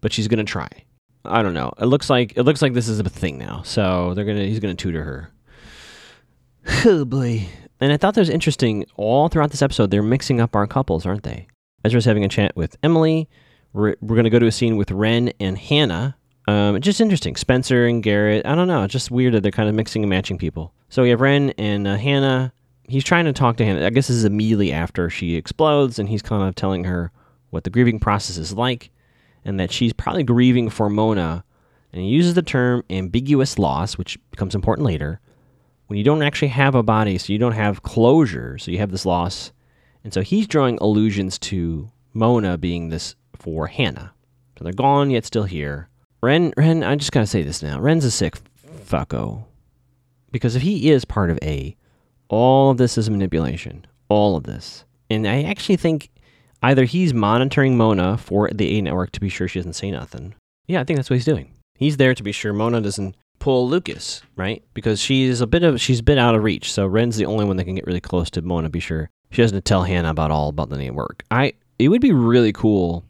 But 0.00 0.12
she's 0.12 0.28
gonna 0.28 0.44
try. 0.44 0.68
I 1.24 1.42
don't 1.42 1.54
know. 1.54 1.72
It 1.78 1.86
looks 1.86 2.08
like 2.08 2.36
it 2.36 2.42
looks 2.42 2.62
like 2.62 2.72
this 2.72 2.88
is 2.88 3.00
a 3.00 3.04
thing 3.04 3.38
now. 3.38 3.62
So 3.62 4.14
they're 4.14 4.24
gonna 4.24 4.44
he's 4.44 4.60
gonna 4.60 4.74
tutor 4.74 5.04
her. 5.04 5.30
Oh 6.84 7.04
boy. 7.04 7.48
And 7.80 7.92
I 7.92 7.96
thought 7.96 8.14
that 8.14 8.20
was 8.20 8.28
interesting. 8.28 8.84
All 8.96 9.28
throughout 9.28 9.50
this 9.50 9.62
episode, 9.62 9.90
they're 9.90 10.02
mixing 10.02 10.40
up 10.40 10.56
our 10.56 10.66
couples, 10.66 11.06
aren't 11.06 11.22
they? 11.22 11.46
Ezra's 11.84 12.04
having 12.04 12.24
a 12.24 12.28
chat 12.28 12.54
with 12.56 12.76
Emily. 12.82 13.28
We're, 13.72 13.96
we're 14.00 14.16
going 14.16 14.24
to 14.24 14.30
go 14.30 14.38
to 14.38 14.46
a 14.46 14.52
scene 14.52 14.76
with 14.76 14.90
Wren 14.90 15.32
and 15.40 15.56
Hannah. 15.58 16.16
Um, 16.46 16.80
just 16.80 17.00
interesting. 17.00 17.36
Spencer 17.36 17.86
and 17.86 18.02
Garrett. 18.02 18.46
I 18.46 18.54
don't 18.54 18.68
know. 18.68 18.82
It's 18.82 18.92
just 18.92 19.10
weird 19.10 19.34
that 19.34 19.42
they're 19.42 19.52
kind 19.52 19.68
of 19.68 19.74
mixing 19.74 20.02
and 20.02 20.10
matching 20.10 20.38
people. 20.38 20.72
So 20.88 21.02
we 21.02 21.10
have 21.10 21.20
Wren 21.20 21.50
and 21.58 21.86
uh, 21.86 21.96
Hannah. 21.96 22.52
He's 22.84 23.04
trying 23.04 23.26
to 23.26 23.32
talk 23.32 23.58
to 23.58 23.64
Hannah. 23.64 23.84
I 23.84 23.90
guess 23.90 24.08
this 24.08 24.16
is 24.16 24.24
immediately 24.24 24.72
after 24.72 25.10
she 25.10 25.36
explodes, 25.36 25.98
and 25.98 26.08
he's 26.08 26.22
kind 26.22 26.42
of 26.42 26.54
telling 26.54 26.84
her 26.84 27.12
what 27.50 27.64
the 27.64 27.70
grieving 27.70 28.00
process 28.00 28.38
is 28.38 28.54
like, 28.54 28.90
and 29.44 29.60
that 29.60 29.70
she's 29.70 29.92
probably 29.92 30.24
grieving 30.24 30.70
for 30.70 30.88
Mona. 30.88 31.44
And 31.92 32.02
he 32.02 32.08
uses 32.08 32.34
the 32.34 32.42
term 32.42 32.82
ambiguous 32.88 33.58
loss, 33.58 33.98
which 33.98 34.18
becomes 34.30 34.54
important 34.54 34.86
later 34.86 35.20
when 35.88 35.96
you 35.98 36.04
don't 36.04 36.22
actually 36.22 36.48
have 36.48 36.74
a 36.74 36.82
body, 36.82 37.18
so 37.18 37.32
you 37.32 37.38
don't 37.38 37.52
have 37.52 37.82
closure, 37.82 38.58
so 38.58 38.70
you 38.70 38.78
have 38.78 38.90
this 38.90 39.06
loss. 39.06 39.52
And 40.08 40.14
so 40.14 40.22
he's 40.22 40.46
drawing 40.46 40.78
allusions 40.80 41.38
to 41.40 41.90
Mona 42.14 42.56
being 42.56 42.88
this 42.88 43.14
for 43.36 43.66
Hannah. 43.66 44.14
So 44.56 44.64
they're 44.64 44.72
gone, 44.72 45.10
yet 45.10 45.26
still 45.26 45.44
here. 45.44 45.90
Wren, 46.22 46.54
Wren, 46.56 46.82
I 46.82 46.96
just 46.96 47.12
gotta 47.12 47.26
say 47.26 47.42
this 47.42 47.62
now. 47.62 47.78
Wren's 47.78 48.06
a 48.06 48.10
sick 48.10 48.36
fucko. 48.86 49.44
Because 50.32 50.56
if 50.56 50.62
he 50.62 50.90
is 50.90 51.04
part 51.04 51.28
of 51.28 51.38
A, 51.42 51.76
all 52.30 52.70
of 52.70 52.78
this 52.78 52.96
is 52.96 53.10
manipulation. 53.10 53.86
All 54.08 54.34
of 54.34 54.44
this. 54.44 54.86
And 55.10 55.28
I 55.28 55.42
actually 55.42 55.76
think 55.76 56.08
either 56.62 56.84
he's 56.84 57.12
monitoring 57.12 57.76
Mona 57.76 58.16
for 58.16 58.48
the 58.48 58.78
A 58.78 58.80
network 58.80 59.12
to 59.12 59.20
be 59.20 59.28
sure 59.28 59.46
she 59.46 59.58
doesn't 59.58 59.74
say 59.74 59.90
nothing. 59.90 60.34
Yeah, 60.68 60.80
I 60.80 60.84
think 60.84 60.96
that's 60.96 61.10
what 61.10 61.16
he's 61.16 61.26
doing. 61.26 61.52
He's 61.74 61.98
there 61.98 62.14
to 62.14 62.22
be 62.22 62.32
sure 62.32 62.54
Mona 62.54 62.80
doesn't 62.80 63.14
pull 63.40 63.68
Lucas, 63.68 64.22
right? 64.36 64.64
Because 64.72 65.02
she's 65.02 65.42
a 65.42 65.46
bit 65.46 65.64
of 65.64 65.82
she's 65.82 66.00
bit 66.00 66.16
out 66.16 66.34
of 66.34 66.44
reach. 66.44 66.72
So 66.72 66.86
Wren's 66.86 67.18
the 67.18 67.26
only 67.26 67.44
one 67.44 67.58
that 67.58 67.64
can 67.64 67.74
get 67.74 67.86
really 67.86 68.00
close 68.00 68.30
to 68.30 68.40
Mona. 68.40 68.70
Be 68.70 68.80
sure 68.80 69.10
she 69.30 69.42
has 69.42 69.52
to 69.52 69.60
tell 69.60 69.84
Hannah 69.84 70.10
about 70.10 70.30
all 70.30 70.48
about 70.48 70.70
the 70.70 70.78
network. 70.78 71.24
I 71.30 71.54
it 71.78 71.88
would 71.88 72.00
be 72.00 72.12
really 72.12 72.52
cool. 72.52 73.04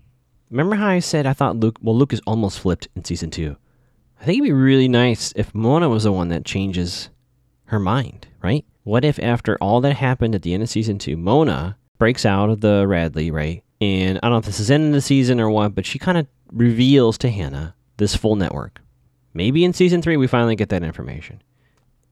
Remember 0.51 0.77
how 0.77 0.89
I 0.89 0.99
said 0.99 1.27
I 1.27 1.33
thought 1.33 1.57
Luke 1.57 1.79
well 1.81 1.97
Lucas 1.97 2.21
almost 2.27 2.61
flipped 2.61 2.89
in 2.97 3.05
season 3.05 3.31
two. 3.31 3.57
I 4.21 4.25
think 4.25 4.39
it'd 4.39 4.49
be 4.49 4.53
really 4.53 4.89
nice 4.89 5.33
if 5.37 5.55
Mona 5.55 5.89
was 5.89 6.05
the 6.05 6.13
one 6.13 6.29
that 6.29 6.45
changes 6.45 7.11
her 7.67 7.79
mind, 7.79 8.27
right? 8.43 8.65
What 8.83 9.05
if 9.05 9.19
after 9.21 9.57
all 9.61 9.81
that 9.83 9.95
happened 9.95 10.35
at 10.35 10.43
the 10.43 10.55
end 10.55 10.63
of 10.63 10.69
season 10.69 10.99
two, 10.99 11.17
Mona 11.17 11.77
breaks 11.99 12.25
out 12.25 12.51
of 12.51 12.61
the 12.61 12.87
Radley, 12.87 13.31
right? 13.31 13.63
And 13.81 14.19
I 14.19 14.27
don't 14.27 14.33
know 14.33 14.39
if 14.39 14.47
this 14.47 14.61
is 14.61 14.71
end 14.71 14.87
of 14.87 14.93
the 14.93 15.01
season 15.01 15.41
or 15.41 15.51
what, 15.51 15.75
but 15.75 15.87
she 15.87 15.99
kind 15.99 16.19
of 16.19 16.27
reveals 16.53 17.19
to 17.19 17.31
Hannah 17.31 17.75
this 17.99 18.17
full 18.17 18.35
network. 18.35 18.81
Maybe 19.35 19.65
in 19.65 19.73
season 19.73 20.03
three 20.03 20.17
we 20.17 20.27
finally 20.27 20.57
get 20.57 20.71
that 20.71 20.83
information. 20.83 21.43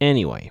Anyway, 0.00 0.50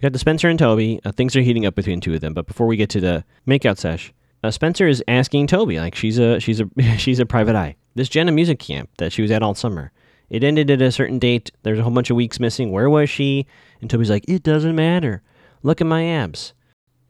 you 0.00 0.06
got 0.06 0.14
the 0.14 0.18
Spencer 0.18 0.48
and 0.48 0.58
Toby. 0.58 0.98
Uh, 1.04 1.12
things 1.12 1.36
are 1.36 1.42
heating 1.42 1.66
up 1.66 1.74
between 1.74 2.00
two 2.00 2.14
of 2.14 2.22
them. 2.22 2.32
But 2.32 2.46
before 2.46 2.66
we 2.66 2.78
get 2.78 2.88
to 2.90 3.00
the 3.00 3.22
makeout 3.46 3.76
sesh, 3.76 4.14
uh, 4.42 4.50
Spencer 4.50 4.88
is 4.88 5.04
asking 5.06 5.46
Toby 5.46 5.78
like 5.78 5.94
she's 5.94 6.18
a 6.18 6.40
she's 6.40 6.60
a 6.60 6.70
she's 6.96 7.18
a 7.18 7.26
private 7.26 7.54
eye. 7.54 7.76
This 7.94 8.08
Jenna 8.08 8.32
music 8.32 8.58
camp 8.58 8.88
that 8.96 9.12
she 9.12 9.20
was 9.20 9.30
at 9.30 9.42
all 9.42 9.54
summer. 9.54 9.92
It 10.30 10.42
ended 10.42 10.70
at 10.70 10.80
a 10.80 10.90
certain 10.90 11.18
date. 11.18 11.50
There's 11.64 11.78
a 11.78 11.82
whole 11.82 11.92
bunch 11.92 12.08
of 12.08 12.16
weeks 12.16 12.40
missing. 12.40 12.70
Where 12.70 12.88
was 12.88 13.10
she? 13.10 13.46
And 13.82 13.90
Toby's 13.90 14.08
like, 14.08 14.24
it 14.28 14.42
doesn't 14.42 14.74
matter. 14.76 15.22
Look 15.62 15.80
at 15.80 15.86
my 15.86 16.06
abs. 16.06 16.54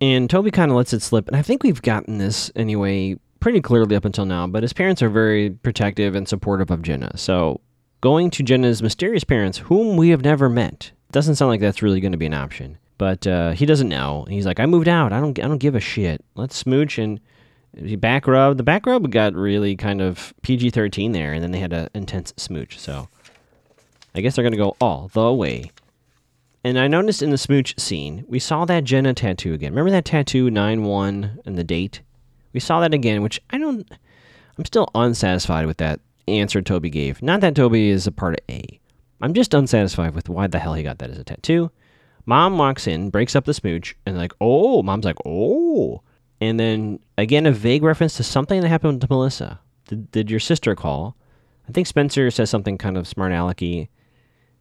And 0.01 0.29
Toby 0.29 0.51
kind 0.51 0.71
of 0.71 0.77
lets 0.77 0.95
it 0.95 1.03
slip. 1.03 1.29
And 1.29 1.37
I 1.37 1.43
think 1.43 1.63
we've 1.63 1.83
gotten 1.83 2.19
this 2.19 2.51
anyway 2.57 3.17
pretty 3.39 3.61
clearly 3.61 3.95
up 3.95 4.07
until 4.07 4.25
now. 4.25 4.47
But 4.47 4.63
his 4.63 4.73
parents 4.73 5.03
are 5.03 5.11
very 5.11 5.51
protective 5.51 6.15
and 6.15 6.27
supportive 6.27 6.71
of 6.71 6.81
Jenna. 6.81 7.17
So 7.19 7.61
going 8.01 8.31
to 8.31 8.43
Jenna's 8.43 8.83
mysterious 8.83 9.25
parents, 9.25 9.59
whom 9.59 9.99
we 9.99 10.09
have 10.09 10.23
never 10.23 10.49
met. 10.49 10.93
Doesn't 11.13 11.37
sound 11.37 11.51
like 11.51 11.61
that's 11.61 11.83
really 11.83 12.01
going 12.01 12.13
to 12.13 12.19
be 12.19 12.27
an 12.27 12.35
option. 12.35 12.79
But 12.99 13.27
uh, 13.27 13.53
he 13.53 13.67
doesn't 13.67 13.89
know. 13.89 14.27
He's 14.29 14.47
like, 14.47 14.61
I 14.61 14.67
moved 14.67 14.89
out. 14.89 15.13
I 15.13 15.21
don't. 15.21 15.39
I 15.39 15.49
don't 15.49 15.59
give 15.59 15.75
a 15.75 15.81
shit. 15.81 16.25
Let's 16.35 16.57
smooch 16.57 16.99
and 16.99 17.21
back 17.99 18.27
rub. 18.27 18.57
The 18.57 18.63
back 18.63 18.87
rub 18.87 19.11
got 19.11 19.35
really 19.35 19.77
kind 19.77 20.03
of 20.03 20.35
PG 20.43 20.71
13 20.71 21.13
there, 21.13 21.33
and 21.33 21.43
then 21.43 21.51
they 21.51 21.61
had 21.61 21.73
an 21.73 21.89
intense 21.95 22.35
smooch. 22.37 22.79
So 22.79 23.09
I 24.15 24.21
guess 24.21 24.37
they're 24.37 24.43
going 24.43 24.53
to 24.53 24.59
go 24.59 24.77
all 24.81 25.09
the 25.13 25.33
way. 25.33 25.71
And 26.63 26.79
I 26.79 26.89
noticed 26.89 27.23
in 27.23 27.31
the 27.31 27.39
smooch 27.39 27.79
scene, 27.79 28.25
we 28.29 28.39
saw 28.39 28.67
that 28.67 28.85
Jenna 28.85 29.15
tattoo 29.15 29.55
again. 29.55 29.73
Remember 29.73 29.91
that 29.93 30.05
tattoo 30.05 30.51
9 30.51 30.83
1 30.85 31.41
and 31.47 31.57
the 31.57 31.65
date? 31.65 32.03
We 32.53 32.61
saw 32.61 32.81
that 32.81 32.93
again, 32.93 33.23
which 33.23 33.41
I 33.51 33.59
don't. 33.59 33.91
I'm 34.59 34.65
still 34.65 34.91
unsatisfied 34.95 35.67
with 35.67 35.79
that 35.79 36.01
answer 36.29 36.61
Toby 36.61 36.91
gave. 36.91 37.23
Not 37.23 37.41
that 37.41 37.55
Toby 37.55 37.89
is 37.89 38.07
a 38.07 38.13
part 38.13 38.35
of 38.35 38.41
A. 38.51 38.80
I'm 39.21 39.35
just 39.35 39.55
unsatisfied 39.55 40.15
with 40.15 40.29
why 40.29 40.47
the 40.47 40.59
hell 40.59 40.75
he 40.75 40.83
got 40.83 40.99
that 40.99 41.11
as 41.11 41.19
a 41.19 41.25
tattoo. 41.25 41.71
Mom 42.27 42.59
walks 42.59 42.87
in, 42.87 43.11
breaks 43.11 43.35
up 43.35 43.45
the 43.45 43.55
smooch, 43.55 43.97
and 44.07 44.17
like, 44.17 44.33
oh, 44.41 44.83
mom's 44.83 45.05
like, 45.05 45.19
oh. 45.25 46.03
And 46.41 46.59
then 46.59 47.01
again, 47.19 47.47
a 47.47 47.53
vague 47.53 47.83
reference 47.83 48.17
to 48.17 48.23
something 48.23 48.61
that 48.61 48.69
happened 48.69 49.01
to 49.01 49.07
Melissa. 49.11 49.61
Did, 49.89 50.11
did 50.11 50.31
your 50.31 50.41
sister 50.41 50.75
call? 50.75 51.17
I 51.69 51.73
think 51.73 51.87
Spencer 51.87 52.31
says 52.31 52.51
something 52.51 52.79
kind 52.79 52.97
of 52.97 53.07
smart 53.07 53.33
alecky, 53.33 53.89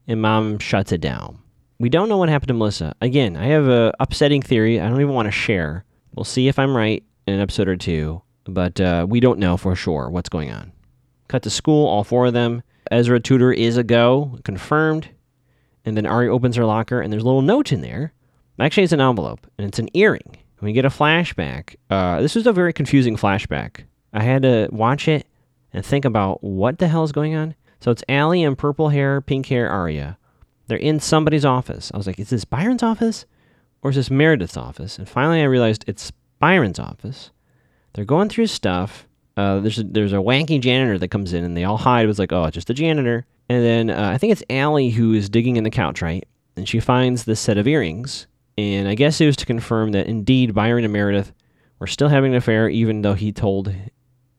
and 0.08 0.22
mom 0.22 0.60
shuts 0.60 0.92
it 0.92 1.02
down. 1.02 1.40
We 1.80 1.90
don't 1.90 2.10
know 2.10 2.18
what 2.18 2.30
happened 2.30 2.50
to 2.50 2.54
Melissa. 2.54 2.94
Again, 3.02 3.38
I 3.38 3.46
have 3.46 3.68
a 3.68 3.94
upsetting 4.00 4.42
theory. 4.42 4.80
I 4.80 4.90
don't 4.90 5.00
even 5.00 5.14
want 5.14 5.28
to 5.28 5.32
share. 5.32 5.86
We'll 6.14 6.26
see 6.26 6.48
if 6.48 6.60
I'm 6.60 6.76
right 6.76 7.04
in 7.26 7.36
an 7.36 7.40
episode 7.40 7.68
or 7.70 7.78
two, 7.78 8.22
but 8.44 8.82
uh, 8.82 9.06
we 9.08 9.20
don't 9.20 9.40
know 9.40 9.56
for 9.56 9.76
sure 9.76 10.10
what's 10.10 10.30
going 10.30 10.52
on. 10.52 10.74
Cut 11.30 11.44
to 11.44 11.50
school, 11.50 11.88
all 11.88 12.04
four 12.04 12.26
of 12.26 12.34
them. 12.34 12.64
Ezra 12.90 13.20
tutor 13.20 13.52
is 13.52 13.78
a 13.78 13.84
go, 13.84 14.40
confirmed. 14.44 15.10
And 15.86 15.96
then 15.96 16.06
Ari 16.06 16.28
opens 16.30 16.56
her 16.56 16.66
locker, 16.66 17.02
and 17.02 17.12
there's 17.12 17.24
a 17.24 17.26
little 17.26 17.42
note 17.42 17.72
in 17.72 17.82
there. 17.82 18.14
Actually, 18.60 18.84
it's 18.84 18.94
an 18.94 19.02
envelope, 19.02 19.48
and 19.58 19.68
it's 19.68 19.80
an 19.80 19.90
earring. 19.94 20.22
And 20.26 20.62
we 20.62 20.74
get 20.74 20.86
a 20.86 20.90
flashback. 20.90 21.76
Uh, 21.90 22.22
this 22.22 22.36
was 22.36 22.46
a 22.46 22.52
very 22.52 22.74
confusing 22.74 23.16
flashback. 23.16 23.86
I 24.12 24.24
had 24.24 24.42
to 24.42 24.68
watch 24.72 25.08
it 25.08 25.28
and 25.72 25.86
think 25.86 26.04
about 26.04 26.44
what 26.44 26.80
the 26.80 26.88
hell 26.88 27.04
is 27.04 27.12
going 27.12 27.36
on. 27.36 27.56
So 27.80 27.92
it's 27.92 28.04
Ali 28.10 28.44
and 28.44 28.58
purple 28.58 28.90
hair, 28.90 29.22
pink 29.22 29.46
hair 29.46 29.70
Aria. 29.70 30.18
They're 30.68 30.78
in 30.78 31.00
somebody's 31.00 31.46
office. 31.46 31.92
I 31.94 31.98
was 31.98 32.08
like, 32.08 32.20
is 32.20 32.30
this 32.30 32.46
Byron's 32.46 32.84
office 32.84 33.26
or 33.82 33.92
is 33.92 33.96
this 33.96 34.12
Meredith's 34.12 34.58
office? 34.58 34.98
And 34.98 35.08
finally, 35.08 35.42
I 35.42 35.46
realized 35.46 35.86
it's 35.88 36.12
Byron's 36.40 36.80
office. 36.80 37.32
They're 37.94 38.06
going 38.06 38.30
through 38.30 38.48
stuff. 38.48 39.08
Uh, 39.40 39.62
there's 39.62 39.80
a, 39.80 39.84
there's 39.84 40.12
a 40.12 40.18
wanky 40.18 40.60
janitor 40.60 40.98
that 40.98 41.08
comes 41.08 41.32
in, 41.32 41.46
and 41.46 41.56
they 41.56 41.64
all 41.64 41.78
hide. 41.78 42.04
It 42.04 42.08
was 42.08 42.20
like, 42.20 42.34
oh, 42.34 42.50
just 42.50 42.70
a 42.70 42.74
janitor. 42.74 43.26
And 43.48 43.64
then 43.64 43.90
uh, 43.90 44.10
I 44.14 44.18
think 44.18 44.34
it's 44.34 44.44
Ali 44.50 44.90
who 44.90 45.14
is 45.14 45.30
digging 45.30 45.56
in 45.56 45.64
the 45.64 45.70
couch, 45.70 46.02
right? 46.02 46.28
And 46.58 46.68
she 46.68 46.82
finds 46.82 47.24
this 47.24 47.40
set 47.40 47.58
of 47.58 47.66
earrings. 47.66 48.28
And 48.58 48.90
I 48.90 48.96
guess 48.96 49.22
it 49.22 49.26
was 49.28 49.38
to 49.38 49.46
confirm 49.46 49.94
that 49.94 50.08
indeed 50.08 50.54
Byron 50.54 50.84
and 50.84 50.92
Meredith 50.92 51.32
were 51.80 51.88
still 51.88 52.10
having 52.10 52.32
an 52.32 52.38
affair, 52.38 52.68
even 52.68 53.02
though 53.02 53.14
he 53.14 53.32
told 53.32 53.74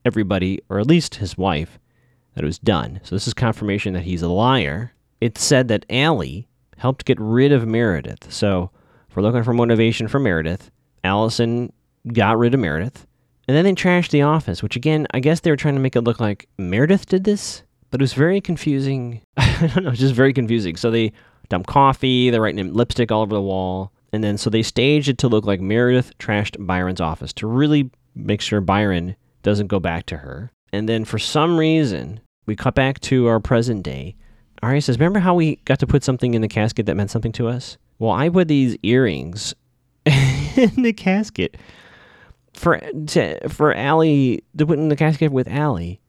everybody, 0.04 0.60
or 0.68 0.78
at 0.78 0.86
least 0.86 1.14
his 1.14 1.38
wife, 1.38 1.78
that 2.34 2.44
it 2.44 2.46
was 2.46 2.58
done. 2.58 3.00
So 3.02 3.14
this 3.14 3.26
is 3.26 3.32
confirmation 3.32 3.94
that 3.94 4.02
he's 4.02 4.20
a 4.20 4.28
liar. 4.28 4.92
It 5.22 5.38
said 5.38 5.68
that 5.68 5.86
Ali 5.90 6.46
helped 6.76 7.06
get 7.06 7.18
rid 7.18 7.52
of 7.52 7.66
Meredith. 7.66 8.30
So 8.30 8.70
if 9.08 9.16
we're 9.16 9.22
looking 9.22 9.44
for 9.44 9.54
motivation 9.54 10.08
for 10.08 10.20
Meredith, 10.20 10.70
Allison 11.02 11.72
got 12.12 12.38
rid 12.38 12.52
of 12.52 12.60
Meredith. 12.60 13.06
And 13.50 13.56
then 13.56 13.64
they 13.64 13.72
trashed 13.72 14.10
the 14.10 14.22
office, 14.22 14.62
which 14.62 14.76
again, 14.76 15.08
I 15.10 15.18
guess 15.18 15.40
they 15.40 15.50
were 15.50 15.56
trying 15.56 15.74
to 15.74 15.80
make 15.80 15.96
it 15.96 16.02
look 16.02 16.20
like 16.20 16.48
Meredith 16.56 17.06
did 17.06 17.24
this, 17.24 17.64
but 17.90 18.00
it 18.00 18.04
was 18.04 18.12
very 18.12 18.40
confusing. 18.40 19.22
I 19.36 19.72
don't 19.74 19.86
know, 19.86 19.90
just 19.90 20.14
very 20.14 20.32
confusing. 20.32 20.76
So 20.76 20.92
they 20.92 21.10
dump 21.48 21.66
coffee, 21.66 22.30
they're 22.30 22.42
writing 22.42 22.72
lipstick 22.72 23.10
all 23.10 23.22
over 23.22 23.34
the 23.34 23.42
wall. 23.42 23.90
And 24.12 24.22
then 24.22 24.38
so 24.38 24.50
they 24.50 24.62
staged 24.62 25.08
it 25.08 25.18
to 25.18 25.26
look 25.26 25.46
like 25.46 25.60
Meredith 25.60 26.16
trashed 26.18 26.64
Byron's 26.64 27.00
office 27.00 27.32
to 27.32 27.48
really 27.48 27.90
make 28.14 28.40
sure 28.40 28.60
Byron 28.60 29.16
doesn't 29.42 29.66
go 29.66 29.80
back 29.80 30.06
to 30.06 30.18
her. 30.18 30.52
And 30.72 30.88
then 30.88 31.04
for 31.04 31.18
some 31.18 31.58
reason, 31.58 32.20
we 32.46 32.54
cut 32.54 32.76
back 32.76 33.00
to 33.00 33.26
our 33.26 33.40
present 33.40 33.82
day. 33.82 34.14
Aria 34.62 34.80
says, 34.80 34.96
Remember 34.96 35.18
how 35.18 35.34
we 35.34 35.56
got 35.64 35.80
to 35.80 35.88
put 35.88 36.04
something 36.04 36.34
in 36.34 36.42
the 36.42 36.46
casket 36.46 36.86
that 36.86 36.96
meant 36.96 37.10
something 37.10 37.32
to 37.32 37.48
us? 37.48 37.78
Well, 37.98 38.12
I 38.12 38.28
put 38.28 38.46
these 38.46 38.76
earrings 38.84 39.56
in 40.06 40.84
the 40.84 40.92
casket 40.92 41.56
for 42.52 42.78
to, 42.78 43.48
for 43.48 43.76
Ali 43.76 44.42
to 44.56 44.66
put 44.66 44.78
in 44.78 44.88
the 44.88 44.96
casket 44.96 45.32
with 45.32 45.48
Ali. 45.48 46.00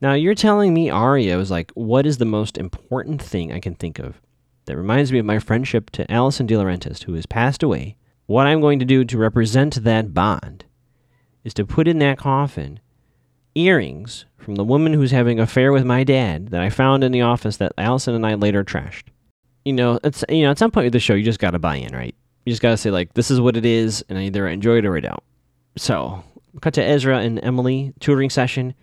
Now 0.00 0.14
you're 0.14 0.34
telling 0.34 0.72
me 0.72 0.90
Aria 0.90 1.36
was 1.36 1.50
like, 1.50 1.70
what 1.72 2.06
is 2.06 2.18
the 2.18 2.24
most 2.24 2.56
important 2.56 3.20
thing 3.20 3.52
I 3.52 3.60
can 3.60 3.74
think 3.74 3.98
of 3.98 4.20
that 4.64 4.76
reminds 4.76 5.12
me 5.12 5.18
of 5.18 5.26
my 5.26 5.38
friendship 5.38 5.90
to 5.90 6.10
Allison 6.10 6.46
DiLaurentis, 6.46 7.04
who 7.04 7.14
has 7.14 7.26
passed 7.26 7.62
away? 7.62 7.96
What 8.26 8.46
I'm 8.46 8.60
going 8.60 8.78
to 8.78 8.84
do 8.84 9.04
to 9.04 9.18
represent 9.18 9.82
that 9.82 10.14
bond 10.14 10.64
is 11.44 11.52
to 11.54 11.66
put 11.66 11.88
in 11.88 11.98
that 11.98 12.18
coffin 12.18 12.80
earrings 13.54 14.24
from 14.38 14.54
the 14.54 14.64
woman 14.64 14.92
who's 14.92 15.10
having 15.10 15.38
an 15.38 15.44
affair 15.44 15.72
with 15.72 15.84
my 15.84 16.04
dad 16.04 16.48
that 16.48 16.62
I 16.62 16.70
found 16.70 17.04
in 17.04 17.12
the 17.12 17.22
office 17.22 17.56
that 17.58 17.72
Allison 17.76 18.14
and 18.14 18.26
I 18.26 18.34
later 18.34 18.64
trashed. 18.64 19.08
You 19.64 19.72
know, 19.72 19.98
it's 20.02 20.24
you 20.28 20.42
know, 20.42 20.50
at 20.50 20.58
some 20.58 20.70
point 20.70 20.84
with 20.84 20.92
the 20.92 21.00
show, 21.00 21.14
you 21.14 21.24
just 21.24 21.38
got 21.38 21.50
to 21.50 21.58
buy 21.58 21.76
in, 21.76 21.94
right? 21.94 22.14
You 22.44 22.52
just 22.52 22.62
got 22.62 22.70
to 22.70 22.76
say 22.76 22.90
like, 22.90 23.12
this 23.14 23.30
is 23.30 23.40
what 23.40 23.56
it 23.56 23.66
is, 23.66 24.04
and 24.08 24.18
I 24.18 24.22
either 24.22 24.48
enjoy 24.48 24.78
it 24.78 24.86
or 24.86 24.96
I 24.96 25.00
don't. 25.00 25.22
So, 25.76 26.22
cut 26.60 26.74
to 26.74 26.84
Ezra 26.84 27.18
and 27.18 27.42
Emily 27.42 27.92
tutoring 28.00 28.30
session. 28.30 28.74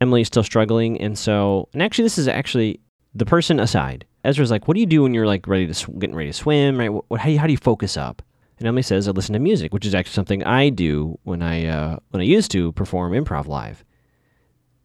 Emily 0.00 0.20
is 0.20 0.26
still 0.26 0.42
struggling, 0.42 1.00
and 1.00 1.18
so, 1.18 1.68
and 1.72 1.82
actually, 1.82 2.04
this 2.04 2.18
is 2.18 2.28
actually 2.28 2.80
the 3.14 3.24
person 3.24 3.58
aside. 3.60 4.04
Ezra's 4.24 4.50
like, 4.50 4.68
"What 4.68 4.74
do 4.74 4.80
you 4.80 4.86
do 4.86 5.02
when 5.02 5.14
you're 5.14 5.26
like 5.26 5.46
ready 5.46 5.66
to 5.66 5.74
sw- 5.74 5.88
getting 5.98 6.16
ready 6.16 6.30
to 6.30 6.36
swim? 6.36 6.78
Right? 6.78 6.90
What, 6.90 7.20
how, 7.20 7.34
how 7.36 7.46
do 7.46 7.52
you 7.52 7.58
focus 7.58 7.96
up?" 7.96 8.22
And 8.58 8.66
Emily 8.66 8.82
says, 8.82 9.08
"I 9.08 9.12
listen 9.12 9.32
to 9.34 9.38
music, 9.38 9.72
which 9.72 9.86
is 9.86 9.94
actually 9.94 10.14
something 10.14 10.44
I 10.44 10.68
do 10.68 11.18
when 11.22 11.42
I 11.42 11.66
uh, 11.66 11.98
when 12.10 12.20
I 12.20 12.24
used 12.24 12.50
to 12.52 12.72
perform 12.72 13.12
improv 13.12 13.46
live." 13.46 13.84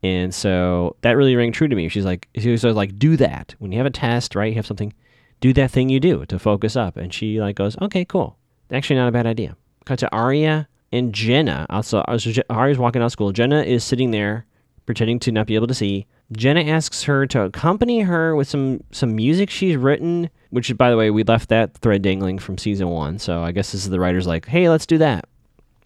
And 0.04 0.34
so 0.34 0.96
that 1.02 1.12
really 1.12 1.36
rang 1.36 1.52
true 1.52 1.68
to 1.68 1.76
me. 1.76 1.88
She's 1.88 2.06
like, 2.06 2.28
she 2.36 2.50
was 2.50 2.64
like, 2.64 2.98
"Do 2.98 3.18
that 3.18 3.56
when 3.60 3.72
you 3.72 3.78
have 3.78 3.88
a 3.88 3.92
test, 3.92 4.36
right? 4.36 4.50
You 4.50 4.56
have 4.56 4.66
something, 4.66 4.94
do 5.42 5.54
that 5.54 5.72
thing 5.72 5.90
you 5.90 6.00
do 6.00 6.26
to 6.28 6.40
focus 6.40 6.76
up." 6.76 6.98
And 6.98 7.14
she 7.14 7.42
like 7.42 7.56
goes, 7.56 7.76
"Okay, 7.82 8.06
cool. 8.06 8.38
Actually, 8.72 8.98
not 8.98 9.10
a 9.10 9.12
bad 9.12 9.28
idea." 9.28 9.58
Cut 9.86 10.00
to 10.00 10.12
Aria 10.12 10.68
and 10.92 11.14
Jenna. 11.14 11.66
Also, 11.70 12.04
Aria's 12.50 12.78
walking 12.78 13.02
out 13.02 13.06
of 13.06 13.12
school. 13.12 13.32
Jenna 13.32 13.64
is 13.64 13.84
sitting 13.84 14.12
there, 14.12 14.46
pretending 14.86 15.20
to 15.20 15.32
not 15.32 15.48
be 15.48 15.56
able 15.56 15.68
to 15.68 15.74
see. 15.74 16.06
Jenna 16.32 16.62
asks 16.64 17.04
her 17.04 17.26
to 17.28 17.44
accompany 17.44 18.02
her 18.02 18.36
with 18.36 18.48
some 18.48 18.84
some 18.92 19.16
music 19.16 19.50
she's 19.50 19.76
written. 19.76 20.30
Which, 20.50 20.76
by 20.78 20.90
the 20.90 20.98
way, 20.98 21.12
we 21.12 21.24
left 21.24 21.50
that 21.50 21.78
thread 21.78 22.02
dangling 22.02 22.40
from 22.40 22.58
season 22.58 22.90
one. 22.90 23.20
So 23.20 23.42
I 23.42 23.52
guess 23.52 23.72
this 23.72 23.84
is 23.84 23.90
the 23.90 24.00
writer's 24.00 24.28
like, 24.28 24.48
"Hey, 24.48 24.70
let's 24.70 24.86
do 24.86 24.98
that." 24.98 25.26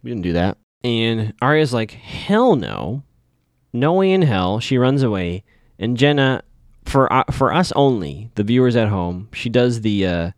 We 0.02 0.10
didn't 0.12 0.24
do 0.24 0.34
that. 0.34 0.58
And 0.84 1.34
Aria's 1.42 1.74
like, 1.74 1.92
"Hell 1.92 2.56
no, 2.56 3.04
no 3.74 3.94
way 3.94 4.12
in 4.12 4.24
hell." 4.24 4.60
She 4.60 4.78
runs 4.78 5.04
away. 5.04 5.44
And 5.78 5.98
Jenna, 5.98 6.44
for 6.86 7.12
uh, 7.12 7.26
for 7.32 7.54
us 7.54 7.72
only, 7.76 8.32
the 8.36 8.44
viewers 8.44 8.76
at 8.76 8.90
home, 8.90 9.30
she 9.34 9.50
does 9.50 9.82
the. 9.82 10.06
Uh, 10.08 10.32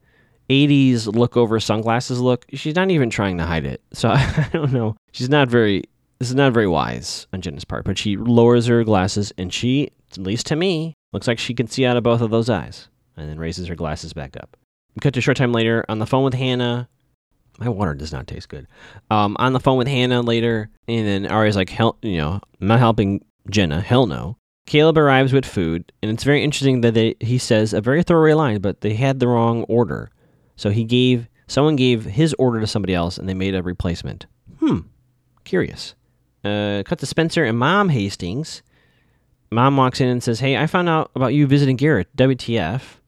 80s 0.50 1.08
look 1.08 1.38
over 1.38 1.60
sunglasses 1.60 2.20
look. 2.20 2.46
She's 2.54 2.75
not 2.75 2.89
even 2.89 3.10
trying 3.10 3.38
to 3.38 3.46
hide 3.46 3.66
it. 3.66 3.82
So 3.94 4.10
I 4.13 4.50
don't 4.54 4.72
know. 4.72 4.96
She's 5.12 5.30
not 5.30 5.48
very, 5.48 5.84
this 6.20 6.30
is 6.30 6.36
not 6.36 6.54
very 6.54 6.68
wise 6.68 7.27
on 7.34 7.42
Jenna's 7.42 7.66
part, 7.66 7.86
but 7.86 7.98
she 7.98 8.18
lowers 8.18 8.68
her 8.68 8.84
glasses 8.84 9.34
and 9.38 9.54
she, 9.54 9.92
at 10.12 10.18
least 10.20 10.48
to 10.48 10.56
me, 10.56 10.94
looks 11.13 11.27
like 11.27 11.39
she 11.39 11.54
can 11.54 11.68
see 11.68 11.86
out 11.86 11.98
of 11.98 12.04
both 12.04 12.22
of 12.22 12.32
those 12.32 12.50
eyes 12.50 12.89
and 13.16 13.30
then 13.30 13.39
raises 13.39 13.68
her 13.68 13.75
glasses 13.75 14.13
back 14.13 14.38
up. 14.38 14.56
We 14.96 15.01
cut 15.01 15.13
to 15.13 15.20
a 15.20 15.22
short 15.22 15.38
time 15.38 15.51
later 15.51 15.86
on 15.89 16.00
the 16.00 16.06
phone 16.06 16.24
with 16.24 16.34
Hannah. 16.34 16.89
My 17.60 17.70
water 17.70 17.94
does 17.94 18.12
not 18.12 18.27
taste 18.27 18.50
good. 18.50 18.68
Um, 19.10 19.36
on 19.39 19.54
the 19.54 19.60
phone 19.60 19.77
with 19.77 19.88
Hannah 19.88 20.22
later, 20.22 20.70
and 20.88 21.08
then 21.08 21.25
Aria's 21.25 21.56
like, 21.56 21.70
hell, 21.70 21.98
you 22.04 22.18
know, 22.18 22.39
I'm 22.62 22.68
not 22.68 22.80
helping 22.80 23.24
Jenna. 23.50 23.82
Hell 23.82 24.06
no. 24.06 24.38
Caleb 24.68 24.98
arrives 24.98 25.34
with 25.34 25.46
food, 25.46 25.92
and 26.04 26.12
it's 26.12 26.24
very 26.24 26.44
interesting 26.44 26.82
that 26.82 26.94
they, 26.94 27.16
he 27.20 27.38
says 27.38 27.74
a 27.74 27.82
very 27.82 28.04
throwaway 28.04 28.34
line, 28.34 28.60
but 28.60 28.82
they 28.82 28.94
had 28.94 29.20
the 29.20 29.27
wrong 29.27 29.63
order. 29.63 30.12
So 30.58 30.70
he 30.72 30.84
gave 30.84 31.30
someone 31.48 31.78
gave 31.78 32.04
his 32.04 32.36
order 32.38 32.60
to 32.60 32.68
somebody 32.68 32.94
else, 32.94 33.18
and 33.18 33.30
they 33.30 33.34
made 33.34 33.56
a 33.56 33.64
replacement. 33.64 34.26
Hmm, 34.60 34.80
curious. 35.46 35.96
Uh, 36.44 36.84
cut 36.86 37.00
to 37.00 37.06
Spencer 37.06 37.46
and 37.46 37.58
Mom 37.58 37.90
Hastings. 37.90 38.62
Mom 39.50 39.78
walks 39.78 40.02
in 40.02 40.10
and 40.10 40.22
says, 40.22 40.42
"Hey, 40.42 40.58
I 40.58 40.68
found 40.68 40.90
out 40.90 41.12
about 41.16 41.34
you 41.34 41.48
visiting 41.48 41.78
Garrett. 41.78 42.14
WTF?" 42.18 43.00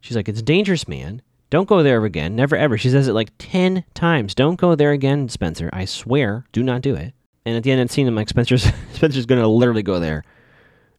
She's 0.00 0.16
like, 0.16 0.28
"It's 0.28 0.42
dangerous, 0.42 0.88
man. 0.88 1.22
Don't 1.50 1.68
go 1.68 1.82
there 1.82 2.04
again. 2.04 2.34
Never 2.34 2.56
ever." 2.56 2.76
She 2.76 2.90
says 2.90 3.06
it 3.06 3.12
like 3.12 3.30
ten 3.38 3.84
times. 3.94 4.34
Don't 4.34 4.56
go 4.56 4.74
there 4.74 4.90
again, 4.90 5.28
Spencer. 5.28 5.70
I 5.72 5.84
swear, 5.84 6.46
do 6.52 6.62
not 6.62 6.82
do 6.82 6.94
it. 6.94 7.14
And 7.46 7.56
at 7.56 7.62
the 7.62 7.70
end 7.70 7.80
of 7.80 7.88
the 7.88 7.94
scene, 7.94 8.08
I'm 8.08 8.14
like, 8.14 8.28
Spencer's 8.28 8.66
Spencer's 8.92 9.26
gonna 9.26 9.46
literally 9.46 9.82
go 9.82 10.00
there 10.00 10.24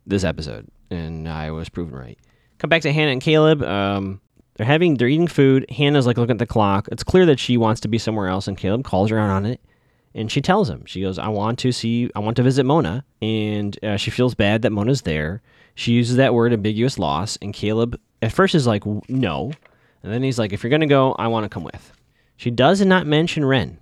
this 0.08 0.24
episode, 0.24 0.68
and 0.90 1.28
I 1.28 1.52
was 1.52 1.68
proven 1.70 1.96
right. 1.96 2.20
Come 2.60 2.70
back 2.70 2.84
to 2.84 2.94
Hannah 2.94 3.12
and 3.12 3.22
Caleb. 3.22 3.64
Um, 3.64 4.22
they're 4.56 4.66
having, 4.66 4.96
they're 4.96 5.08
eating 5.08 5.28
food. 5.28 5.66
Hannah's 5.70 6.08
like 6.08 6.18
looking 6.18 6.36
at 6.36 6.40
the 6.40 6.46
clock. 6.46 6.88
It's 6.92 7.04
clear 7.04 7.26
that 7.26 7.40
she 7.40 7.58
wants 7.58 7.82
to 7.82 7.88
be 7.88 7.98
somewhere 7.98 8.28
else, 8.28 8.48
and 8.48 8.58
Caleb 8.58 8.84
calls 8.84 9.10
her 9.10 9.20
out 9.20 9.30
on 9.30 9.46
it. 9.46 9.62
And 10.14 10.32
she 10.32 10.42
tells 10.42 10.70
him, 10.70 10.86
she 10.86 11.02
goes, 11.02 11.20
I 11.20 11.28
want 11.28 11.60
to 11.60 11.74
see, 11.74 12.10
I 12.16 12.20
want 12.20 12.38
to 12.38 12.44
visit 12.44 12.66
Mona. 12.66 13.04
And 13.22 13.78
uh, 13.84 13.98
she 13.98 14.12
feels 14.12 14.34
bad 14.34 14.62
that 14.62 14.72
Mona's 14.72 15.02
there. 15.02 15.42
She 15.76 15.92
uses 15.92 16.16
that 16.16 16.34
word 16.34 16.54
ambiguous 16.54 16.98
loss. 16.98 17.38
And 17.42 17.54
Caleb 17.54 18.00
at 18.22 18.32
first 18.32 18.56
is 18.56 18.66
like, 18.66 18.86
no. 19.10 19.52
And 20.04 20.14
then 20.14 20.24
he's 20.24 20.40
like, 20.40 20.54
if 20.54 20.64
you're 20.64 20.70
going 20.70 20.80
to 20.80 20.88
go, 20.88 21.14
I 21.20 21.28
want 21.28 21.44
to 21.44 21.50
come 21.50 21.66
with. 21.66 21.92
She 22.38 22.50
does 22.50 22.80
not 22.86 23.06
mention 23.06 23.44
Wren 23.44 23.78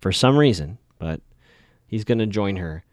for 0.00 0.10
some 0.10 0.36
reason, 0.36 0.78
but 0.98 1.20
He's 1.86 2.04
going 2.04 2.18
to 2.18 2.26
join 2.26 2.56
her. 2.56 2.84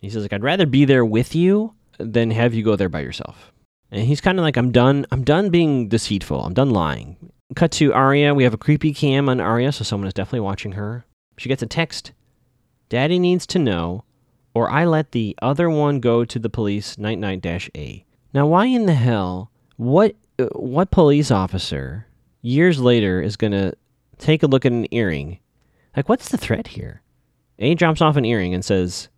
He 0.00 0.10
says 0.10 0.22
like 0.22 0.32
I'd 0.32 0.42
rather 0.42 0.66
be 0.66 0.84
there 0.84 1.04
with 1.04 1.34
you 1.34 1.74
than 1.98 2.30
have 2.30 2.54
you 2.54 2.62
go 2.62 2.76
there 2.76 2.88
by 2.88 3.00
yourself. 3.00 3.52
And 3.90 4.02
he's 4.02 4.20
kind 4.20 4.38
of 4.38 4.42
like 4.42 4.56
I'm 4.56 4.72
done 4.72 5.06
I'm 5.10 5.24
done 5.24 5.50
being 5.50 5.88
deceitful. 5.88 6.42
I'm 6.42 6.54
done 6.54 6.70
lying. 6.70 7.16
Cut 7.54 7.70
to 7.72 7.92
Aria. 7.92 8.34
We 8.34 8.44
have 8.44 8.54
a 8.54 8.58
creepy 8.58 8.92
cam 8.92 9.28
on 9.28 9.40
Aria, 9.40 9.72
so 9.72 9.84
someone 9.84 10.08
is 10.08 10.14
definitely 10.14 10.40
watching 10.40 10.72
her. 10.72 11.04
She 11.38 11.48
gets 11.48 11.62
a 11.62 11.66
text. 11.66 12.12
Daddy 12.88 13.18
needs 13.18 13.46
to 13.48 13.58
know 13.58 14.04
or 14.56 14.70
I 14.70 14.86
let 14.86 15.12
the 15.12 15.36
other 15.42 15.68
one 15.68 16.00
go 16.00 16.24
to 16.24 16.38
the 16.38 16.48
police 16.48 16.96
night 16.96 17.18
night 17.18 17.42
dash 17.42 17.68
A. 17.76 18.06
Now 18.32 18.46
why 18.46 18.64
in 18.64 18.86
the 18.86 18.94
hell 18.94 19.50
what 19.76 20.16
what 20.52 20.90
police 20.90 21.30
officer 21.30 22.06
years 22.40 22.80
later 22.80 23.20
is 23.20 23.36
going 23.36 23.52
to 23.52 23.74
take 24.16 24.42
a 24.42 24.46
look 24.46 24.64
at 24.64 24.72
an 24.72 24.86
earring? 24.94 25.40
Like 25.94 26.08
what's 26.08 26.30
the 26.30 26.38
threat 26.38 26.68
here? 26.68 27.02
A 27.58 27.74
drops 27.74 28.00
off 28.00 28.16
an 28.16 28.24
earring 28.24 28.54
and 28.54 28.64
says, 28.64 29.10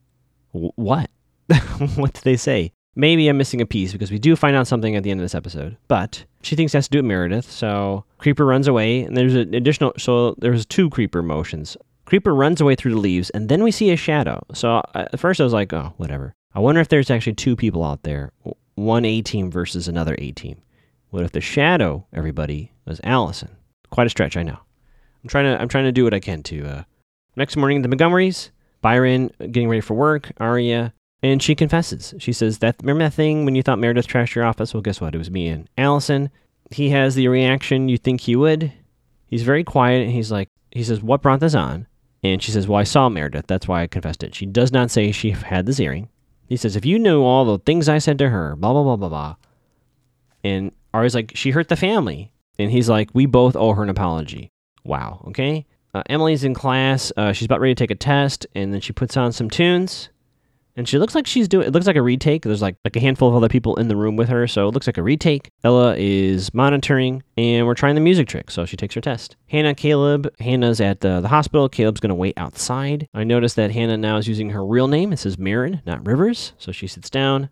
"What? 0.50 1.08
what 1.94 2.14
did 2.14 2.24
they 2.24 2.36
say?" 2.36 2.72
Maybe 2.98 3.28
I'm 3.28 3.38
missing 3.38 3.60
a 3.60 3.66
piece 3.66 3.92
because 3.92 4.10
we 4.10 4.18
do 4.18 4.34
find 4.34 4.56
out 4.56 4.66
something 4.66 4.96
at 4.96 5.04
the 5.04 5.12
end 5.12 5.20
of 5.20 5.24
this 5.24 5.36
episode. 5.36 5.76
But 5.86 6.24
she 6.42 6.56
thinks 6.56 6.74
it 6.74 6.78
has 6.78 6.88
to 6.88 6.90
do 6.90 6.98
with 6.98 7.04
Meredith, 7.04 7.48
so 7.48 8.04
Creeper 8.18 8.44
runs 8.44 8.66
away, 8.66 9.02
and 9.02 9.16
there's 9.16 9.36
an 9.36 9.54
additional. 9.54 9.92
So 9.96 10.34
there's 10.38 10.66
two 10.66 10.90
Creeper 10.90 11.22
motions. 11.22 11.76
Creeper 12.06 12.34
runs 12.34 12.60
away 12.60 12.74
through 12.74 12.94
the 12.94 13.00
leaves, 13.00 13.30
and 13.30 13.48
then 13.48 13.62
we 13.62 13.70
see 13.70 13.90
a 13.92 13.96
shadow. 13.96 14.44
So 14.52 14.78
uh, 14.78 15.06
at 15.12 15.20
first 15.20 15.40
I 15.40 15.44
was 15.44 15.52
like, 15.52 15.72
oh, 15.72 15.94
whatever. 15.96 16.34
I 16.54 16.58
wonder 16.58 16.80
if 16.80 16.88
there's 16.88 17.08
actually 17.08 17.34
two 17.34 17.54
people 17.54 17.84
out 17.84 18.02
there, 18.02 18.32
one 18.74 19.04
A 19.04 19.22
team 19.22 19.48
versus 19.48 19.86
another 19.86 20.16
A 20.18 20.32
team. 20.32 20.60
What 21.10 21.22
if 21.22 21.30
the 21.30 21.40
shadow, 21.40 22.04
everybody, 22.12 22.72
was 22.84 23.00
Allison? 23.04 23.56
Quite 23.90 24.08
a 24.08 24.10
stretch, 24.10 24.36
I 24.36 24.42
know. 24.42 24.58
I'm 25.22 25.28
trying 25.28 25.44
to 25.44 25.60
I'm 25.60 25.68
trying 25.68 25.84
to 25.84 25.92
do 25.92 26.02
what 26.02 26.14
I 26.14 26.20
can 26.20 26.42
to. 26.44 26.66
Uh... 26.66 26.82
Next 27.36 27.56
morning, 27.56 27.82
the 27.82 27.88
Montgomerys, 27.88 28.50
Byron 28.82 29.30
getting 29.38 29.68
ready 29.68 29.82
for 29.82 29.94
work, 29.94 30.32
Aria, 30.38 30.92
and 31.22 31.42
she 31.42 31.54
confesses. 31.54 32.14
She 32.18 32.32
says 32.32 32.58
that 32.58 32.76
remember 32.80 33.04
that 33.04 33.14
thing 33.14 33.44
when 33.44 33.54
you 33.54 33.62
thought 33.62 33.78
Meredith 33.78 34.06
trashed 34.06 34.34
your 34.34 34.44
office? 34.44 34.72
Well, 34.72 34.82
guess 34.82 35.00
what? 35.00 35.14
It 35.14 35.18
was 35.18 35.30
me 35.30 35.48
and 35.48 35.68
Allison. 35.76 36.30
He 36.70 36.90
has 36.90 37.14
the 37.14 37.28
reaction 37.28 37.88
you 37.88 37.98
think 37.98 38.20
he 38.20 38.36
would. 38.36 38.72
He's 39.26 39.42
very 39.42 39.64
quiet 39.64 40.02
and 40.02 40.12
he's 40.12 40.30
like, 40.30 40.48
he 40.70 40.84
says, 40.84 41.02
"What 41.02 41.22
brought 41.22 41.40
this 41.40 41.54
on?" 41.54 41.86
And 42.22 42.42
she 42.42 42.52
says, 42.52 42.68
"Well, 42.68 42.78
I 42.78 42.84
saw 42.84 43.08
Meredith. 43.08 43.46
That's 43.46 43.66
why 43.66 43.82
I 43.82 43.86
confessed 43.86 44.22
it." 44.22 44.34
She 44.34 44.46
does 44.46 44.70
not 44.72 44.90
say 44.90 45.12
she 45.12 45.30
had 45.30 45.66
this 45.66 45.80
earring. 45.80 46.08
He 46.46 46.56
says, 46.56 46.76
"If 46.76 46.84
you 46.84 46.98
knew 46.98 47.22
all 47.22 47.44
the 47.44 47.58
things 47.58 47.88
I 47.88 47.98
said 47.98 48.18
to 48.18 48.28
her, 48.28 48.54
blah 48.54 48.72
blah 48.72 48.82
blah 48.82 48.96
blah 48.96 49.08
blah." 49.08 49.36
And 50.44 50.72
Aria's 50.94 51.14
like, 51.14 51.32
"She 51.34 51.50
hurt 51.50 51.68
the 51.68 51.76
family," 51.76 52.32
and 52.58 52.70
he's 52.70 52.88
like, 52.88 53.10
"We 53.14 53.26
both 53.26 53.56
owe 53.56 53.72
her 53.72 53.82
an 53.82 53.88
apology." 53.88 54.50
Wow. 54.84 55.24
Okay. 55.28 55.66
Uh, 55.94 56.02
Emily's 56.08 56.44
in 56.44 56.54
class. 56.54 57.10
Uh, 57.16 57.32
she's 57.32 57.46
about 57.46 57.60
ready 57.60 57.74
to 57.74 57.82
take 57.82 57.90
a 57.90 57.94
test, 57.94 58.46
and 58.54 58.72
then 58.72 58.80
she 58.80 58.92
puts 58.92 59.16
on 59.16 59.32
some 59.32 59.48
tunes 59.48 60.10
and 60.78 60.88
she 60.88 61.00
looks 61.00 61.16
like 61.16 61.26
she's 61.26 61.48
doing. 61.48 61.66
It 61.66 61.72
looks 61.72 61.88
like 61.88 61.96
a 61.96 62.02
retake. 62.02 62.42
There's 62.42 62.62
like 62.62 62.76
like 62.84 62.94
a 62.94 63.00
handful 63.00 63.28
of 63.28 63.34
other 63.34 63.48
people 63.48 63.74
in 63.76 63.88
the 63.88 63.96
room 63.96 64.14
with 64.14 64.28
her, 64.28 64.46
so 64.46 64.68
it 64.68 64.74
looks 64.74 64.86
like 64.86 64.96
a 64.96 65.02
retake. 65.02 65.50
Ella 65.64 65.96
is 65.98 66.54
monitoring, 66.54 67.24
and 67.36 67.66
we're 67.66 67.74
trying 67.74 67.96
the 67.96 68.00
music 68.00 68.28
trick. 68.28 68.48
So 68.48 68.64
she 68.64 68.76
takes 68.76 68.94
her 68.94 69.00
test. 69.00 69.34
Hannah, 69.48 69.74
Caleb. 69.74 70.32
Hannah's 70.38 70.80
at 70.80 71.00
the, 71.00 71.20
the 71.20 71.26
hospital. 71.26 71.68
Caleb's 71.68 71.98
gonna 71.98 72.14
wait 72.14 72.34
outside. 72.36 73.08
I 73.12 73.24
notice 73.24 73.54
that 73.54 73.72
Hannah 73.72 73.96
now 73.96 74.18
is 74.18 74.28
using 74.28 74.50
her 74.50 74.64
real 74.64 74.86
name. 74.86 75.12
It 75.12 75.18
says 75.18 75.36
Marin, 75.36 75.82
not 75.84 76.06
Rivers. 76.06 76.52
So 76.58 76.70
she 76.70 76.86
sits 76.86 77.10
down, 77.10 77.50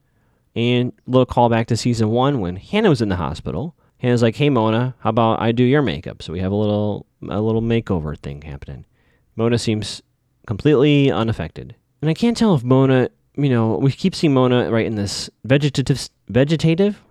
and 0.55 0.93
little 1.09 1.27
callback 1.27 1.67
to 1.67 1.77
season 1.77 2.11
one 2.11 2.39
when 2.39 2.55
Hannah 2.55 2.91
was 2.91 3.03
in 3.03 3.09
the 3.09 3.17
hospital. 3.17 3.75
Hannah's 3.99 4.23
like, 4.23 4.37
"Hey 4.37 4.51
Mona, 4.51 4.95
how 5.01 5.11
about 5.11 5.43
I 5.43 5.51
do 5.51 5.65
your 5.65 5.83
makeup?" 5.83 6.23
So 6.23 6.33
we 6.33 6.39
have 6.39 6.53
a 6.53 6.57
little 6.57 7.07
a 7.29 7.41
little 7.41 7.63
makeover 7.63 8.17
thing 8.17 8.43
happening. 8.43 8.87
Mona 9.35 9.59
seems 9.59 10.01
completely 10.47 11.11
unaffected. 11.11 11.75
And 12.01 12.11
I 12.11 12.15
can't 12.15 12.37
tell 12.37 12.55
if 12.55 12.63
Mona 12.63 13.09
you 13.37 13.51
know, 13.51 13.77
we 13.77 13.93
keep 13.93 14.15
seeing 14.15 14.35
Mona 14.35 14.71
right 14.71 14.87
in 14.87 14.95
this 14.95 15.29
vegetative, 15.45 16.09
vegetative, 16.29 17.03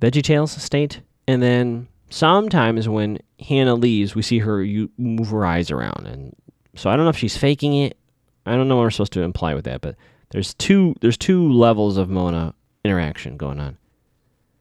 VeggieTales 0.00 0.58
state, 0.58 1.00
and 1.28 1.42
then 1.42 1.88
sometimes 2.10 2.88
when 2.88 3.18
Hannah 3.38 3.74
leaves, 3.74 4.14
we 4.14 4.22
see 4.22 4.40
her 4.40 4.62
you 4.62 4.90
move 4.98 5.28
her 5.28 5.46
eyes 5.46 5.70
around, 5.70 6.06
and 6.06 6.34
so 6.74 6.90
I 6.90 6.96
don't 6.96 7.04
know 7.04 7.10
if 7.10 7.16
she's 7.16 7.36
faking 7.36 7.74
it. 7.74 7.96
I 8.46 8.56
don't 8.56 8.68
know 8.68 8.76
what 8.76 8.82
we're 8.82 8.90
supposed 8.90 9.12
to 9.12 9.22
imply 9.22 9.54
with 9.54 9.64
that, 9.66 9.80
but 9.80 9.94
there's 10.30 10.54
two 10.54 10.94
there's 11.00 11.16
two 11.16 11.52
levels 11.52 11.96
of 11.96 12.08
Mona 12.08 12.54
interaction 12.84 13.36
going 13.36 13.60
on. 13.60 13.76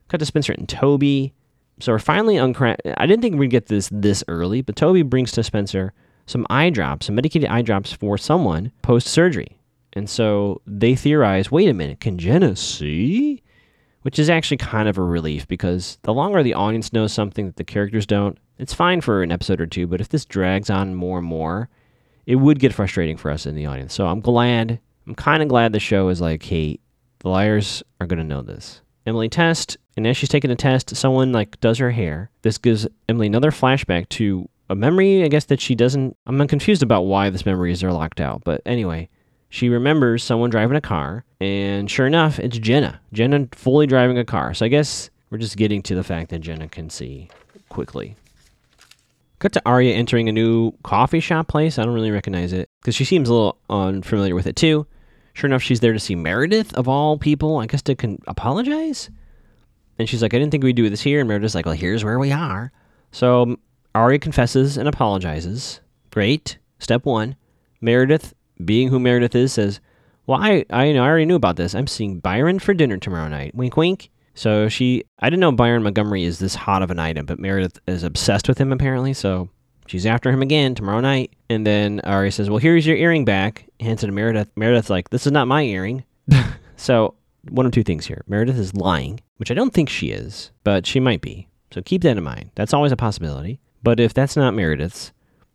Cut 0.10 0.20
to 0.20 0.26
Spencer 0.26 0.54
and 0.54 0.70
Toby. 0.70 1.34
So 1.82 1.94
we're 1.94 2.00
finally 2.00 2.36
uncra- 2.36 2.76
I 2.98 3.06
didn't 3.06 3.22
think 3.22 3.38
we'd 3.38 3.50
get 3.50 3.68
this 3.68 3.90
this 3.92 4.24
early, 4.28 4.62
but 4.62 4.76
Toby 4.76 5.02
brings 5.02 5.32
to 5.32 5.44
Spencer 5.44 5.94
some 6.26 6.46
eye 6.50 6.70
drops, 6.70 7.08
some 7.08 7.16
medicated 7.16 7.50
eye 7.50 7.62
drops 7.62 7.94
for 7.94 8.18
someone 8.18 8.72
post 8.84 9.08
surgery. 9.08 9.59
And 9.94 10.10
so 10.10 10.62
they 10.68 10.96
theorize 10.96 11.52
wait 11.52 11.70
a 11.70 11.74
minute, 11.74 12.00
can 12.00 12.18
Jenna 12.18 12.56
see? 12.56 13.44
Which 14.04 14.20
is 14.20 14.30
actually 14.30 14.58
kind 14.58 14.88
of 14.88 14.98
a 14.98 15.04
relief 15.04 15.48
because 15.48 15.98
the 16.04 16.14
longer 16.14 16.42
the 16.42 16.54
audience 16.54 16.94
knows 16.94 17.12
something 17.12 17.48
that 17.48 17.58
the 17.58 17.64
characters 17.64 18.06
don't, 18.06 18.38
it's 18.58 18.74
fine 18.74 19.02
for 19.02 19.24
an 19.24 19.32
episode 19.32 19.62
or 19.62 19.68
two, 19.68 19.88
but 19.88 20.02
if 20.02 20.10
this 20.10 20.26
drags 20.26 20.70
on 20.70 20.96
more 20.96 21.18
and 21.18 21.28
more, 21.28 21.70
it 22.26 22.36
would 22.36 22.60
get 22.60 22.74
frustrating 22.74 23.18
for 23.18 23.32
us 23.32 23.46
in 23.46 23.56
the 23.56 23.66
audience. 23.66 23.94
So 23.94 24.08
I'm 24.08 24.22
glad, 24.22 24.80
I'm 25.08 25.16
kind 25.16 25.42
of 25.42 25.50
glad 25.50 25.74
the 25.74 25.80
show 25.80 26.10
is 26.10 26.22
like, 26.22 26.44
hey, 26.44 26.80
the 27.20 27.30
liars 27.30 27.84
are 28.00 28.08
going 28.08 28.20
to 28.20 28.24
know 28.24 28.42
this. 28.42 28.82
Emily 29.06 29.30
test, 29.30 29.78
and 29.98 30.06
as 30.06 30.16
she's 30.16 30.30
taking 30.30 30.52
a 30.52 30.56
test, 30.56 30.96
someone 30.96 31.32
like 31.32 31.60
does 31.60 31.78
her 31.80 31.92
hair. 31.92 32.30
This 32.42 32.58
gives 32.58 32.88
Emily 33.08 33.28
another 33.28 33.52
flashback 33.52 34.08
to 34.10 34.48
a 34.70 34.76
memory, 34.76 35.24
I 35.24 35.28
guess, 35.28 35.46
that 35.46 35.60
she 35.60 35.74
doesn't. 35.74 36.16
I'm 36.28 36.48
confused 36.48 36.84
about 36.84 37.02
why 37.04 37.30
this 37.30 37.46
memories 37.46 37.84
are 37.84 37.92
locked 37.92 38.22
out, 38.22 38.44
but 38.44 38.62
anyway, 38.66 39.10
she 39.50 39.70
remembers 39.70 40.24
someone 40.24 40.50
driving 40.50 40.78
a 40.78 40.82
car, 40.82 41.26
and 41.42 41.90
sure 41.90 42.08
enough, 42.08 42.40
it's 42.40 42.58
Jenna. 42.58 43.02
Jenna 43.14 43.48
fully 43.52 43.88
driving 43.88 44.18
a 44.18 44.26
car. 44.26 44.54
So 44.54 44.66
I 44.66 44.70
guess 44.70 45.10
we're 45.30 45.38
just 45.40 45.58
getting 45.58 45.82
to 45.84 45.96
the 45.96 46.04
fact 46.04 46.30
that 46.30 46.40
Jenna 46.40 46.68
can 46.68 46.90
see 46.90 47.30
quickly. 47.70 48.16
Cut 49.40 49.54
to 49.54 49.62
Aria 49.66 49.96
entering 49.96 50.28
a 50.28 50.34
new 50.34 50.74
coffee 50.84 51.20
shop 51.20 51.48
place. 51.48 51.80
I 51.80 51.86
don't 51.86 51.94
really 51.94 52.12
recognize 52.12 52.52
it 52.54 52.70
because 52.82 52.96
she 52.96 53.06
seems 53.06 53.30
a 53.30 53.34
little 53.34 53.58
unfamiliar 53.70 54.36
with 54.36 54.48
it 54.48 54.56
too. 54.56 54.86
Sure 55.34 55.48
enough, 55.48 55.62
she's 55.62 55.80
there 55.80 55.94
to 55.94 56.00
see 56.00 56.16
Meredith 56.16 56.74
of 56.74 56.88
all 56.90 57.18
people. 57.18 57.58
I 57.58 57.66
guess 57.66 57.82
to 57.84 57.96
con- 57.96 58.20
apologize. 58.28 59.10
And 59.98 60.10
she's 60.10 60.22
like, 60.22 60.34
I 60.34 60.40
didn't 60.40 60.52
think 60.52 60.64
we'd 60.64 60.76
do 60.76 60.90
this 60.90 61.02
here. 61.02 61.20
And 61.20 61.30
Meredith's 61.30 61.56
like, 61.56 61.66
Well, 61.66 61.76
here's 61.76 62.04
where 62.04 62.20
we 62.20 62.32
are. 62.32 62.72
So 63.12 63.44
um, 63.44 63.60
Aria 63.96 64.20
confesses 64.20 64.78
and 64.78 64.88
apologizes. 64.90 65.80
Great. 66.12 66.58
Step 66.80 67.06
one. 67.06 67.36
Meredith 67.82 68.34
being 68.64 68.90
who 68.90 69.00
Meredith 69.00 69.36
is, 69.36 69.54
says, 69.54 69.80
Well, 70.28 70.40
I, 70.42 70.66
I, 70.70 70.94
I 70.94 70.98
already 70.98 71.26
knew 71.26 71.36
about 71.36 71.56
this. 71.56 71.74
I'm 71.76 71.88
seeing 71.88 72.20
Byron 72.20 72.60
for 72.60 72.74
dinner 72.74 72.98
tomorrow 72.98 73.28
night. 73.28 73.56
Wink, 73.56 73.78
wink. 73.78 74.10
So 74.36 74.70
she, 74.70 75.04
I 75.20 75.30
didn't 75.30 75.42
know 75.42 75.52
Byron 75.52 75.84
Montgomery 75.84 76.24
is 76.24 76.40
this 76.40 76.56
hot 76.56 76.82
of 76.82 76.92
an 76.92 77.00
item, 77.00 77.26
but 77.26 77.40
Meredith 77.40 77.80
is 77.88 78.04
obsessed 78.04 78.48
with 78.48 78.58
him 78.58 78.72
apparently. 78.72 79.14
So 79.14 79.50
she's 79.88 80.06
after 80.06 80.32
him 80.32 80.42
again 80.42 80.76
tomorrow 80.76 81.02
night. 81.02 81.34
And 81.50 81.68
then 81.68 82.00
Ari 82.04 82.32
says, 82.32 82.50
Well, 82.50 82.60
here's 82.60 82.86
your 82.86 82.98
earring 82.98 83.26
back. 83.26 83.66
Hands 83.80 84.02
it 84.02 84.08
to 84.08 84.14
Meredith. 84.14 84.50
Meredith's 84.56 84.90
like, 84.90 85.10
This 85.10 85.26
is 85.26 85.32
not 85.32 85.48
my 85.48 85.64
earring. 85.64 86.04
so 86.78 87.16
one 87.50 87.66
of 87.66 87.72
two 87.72 87.84
things 87.84 88.06
here. 88.06 88.24
Meredith 88.28 88.58
is 88.58 88.76
lying, 88.76 89.20
which 89.38 89.52
I 89.52 89.56
don't 89.56 89.74
think 89.74 89.90
she 89.90 90.12
is, 90.12 90.52
but 90.64 90.86
she 90.86 91.00
might 91.00 91.22
be. 91.22 91.48
So 91.72 91.82
keep 91.82 92.02
that 92.04 92.18
in 92.18 92.24
mind. 92.24 92.52
That's 92.56 92.74
always 92.74 92.92
a 92.92 92.98
possibility. 92.98 93.60
But 93.84 94.00
if 94.00 94.14
that's 94.14 94.36
not 94.36 94.54
Meredith's, 94.54 95.12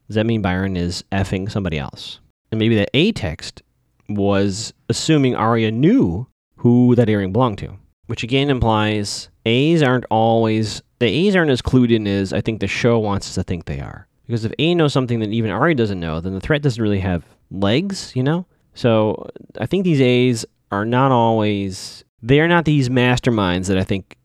does 0.09 0.17
that 0.17 0.27
mean 0.27 0.43
Byron 0.43 0.77
is 0.77 1.05
effing 1.13 1.51
somebody 1.51 1.79
else? 1.79 2.21
And 2.51 2.59
maybe 2.59 2.77
the 2.77 2.89
A 2.95 3.13
text 3.13 3.63
was 4.09 4.73
assuming 4.89 5.35
Aria 5.35 5.71
knew 5.71 6.27
who 6.57 6.95
that 6.95 7.09
earring 7.09 7.33
belonged 7.33 7.59
to, 7.59 7.77
which 8.07 8.23
again 8.23 8.51
implies 8.51 9.29
A's 9.47 9.83
aren't 9.83 10.07
always, 10.11 10.83
the 10.99 11.07
A's 11.07 11.37
aren't 11.37 11.51
as 11.51 11.63
clued 11.63 11.91
in 11.91 12.07
as 12.07 12.33
I 12.33 12.41
think 12.41 12.61
the 12.61 12.67
show 12.67 12.99
wants 12.99 13.29
us 13.29 13.35
to 13.35 13.43
think 13.43 13.65
they 13.65 13.81
are. 13.81 14.07
Because 14.27 14.45
if 14.45 14.53
A 14.59 14.75
knows 14.75 14.93
something 14.93 15.21
that 15.21 15.31
even 15.31 15.51
Aria 15.51 15.75
doesn't 15.75 16.01
know, 16.01 16.21
then 16.21 16.33
the 16.33 16.41
threat 16.41 16.63
doesn't 16.63 16.83
really 16.83 17.01
have 17.01 17.25
legs, 17.51 18.13
you 18.17 18.23
know? 18.23 18.47
So 18.75 19.31
I 19.61 19.67
think 19.67 19.85
these 19.85 20.01
A's 20.01 20.47
are 20.71 20.85
not 20.85 21.13
always, 21.13 22.05
they 22.23 22.41
are 22.41 22.49
not 22.49 22.65
these 22.65 22.89
masterminds 22.89 23.67
that 23.67 23.79
I 23.79 23.85
think 23.85 24.17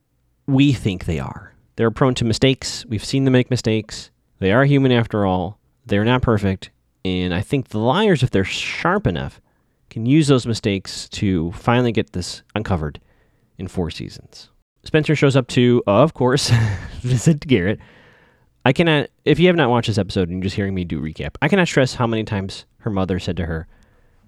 we 0.48 0.72
think 0.74 1.06
they 1.06 1.20
are. 1.20 1.54
They're 1.76 1.92
prone 1.92 2.16
to 2.16 2.26
mistakes. 2.26 2.86
We've 2.86 3.04
seen 3.04 3.26
them 3.26 3.34
make 3.34 3.50
mistakes. 3.50 4.10
They 4.40 4.52
are 4.52 4.66
human 4.66 4.92
after 4.92 5.26
all. 5.26 5.60
They're 5.86 6.06
not 6.06 6.22
perfect. 6.22 6.72
And 7.06 7.34
I 7.34 7.42
think 7.42 7.70
the 7.70 7.80
liars, 7.80 8.24
if 8.24 8.30
they're 8.30 8.44
sharp 8.44 9.08
enough, 9.08 9.42
can 9.90 10.06
use 10.06 10.28
those 10.28 10.46
mistakes 10.46 11.10
to 11.10 11.52
finally 11.54 11.92
get 11.92 12.14
this 12.14 12.44
uncovered 12.56 13.00
in 13.58 13.68
four 13.68 13.90
seasons. 13.90 14.50
Spencer 14.84 15.16
shows 15.16 15.36
up 15.36 15.48
to, 15.50 15.84
of 15.88 16.14
course, 16.14 16.52
visit 17.02 17.42
Garrett. 17.42 17.80
I 18.66 18.74
cannot, 18.74 19.10
if 19.26 19.40
you 19.40 19.48
have 19.48 19.56
not 19.56 19.70
watched 19.70 19.88
this 19.88 19.98
episode 19.98 20.30
and 20.30 20.38
you're 20.38 20.44
just 20.44 20.56
hearing 20.56 20.76
me 20.76 20.84
do 20.84 21.02
recap, 21.02 21.36
I 21.42 21.48
cannot 21.48 21.68
stress 21.68 21.96
how 21.96 22.08
many 22.08 22.24
times 22.24 22.66
her 22.80 22.90
mother 22.90 23.20
said 23.20 23.38
to 23.38 23.46
her, 23.46 23.68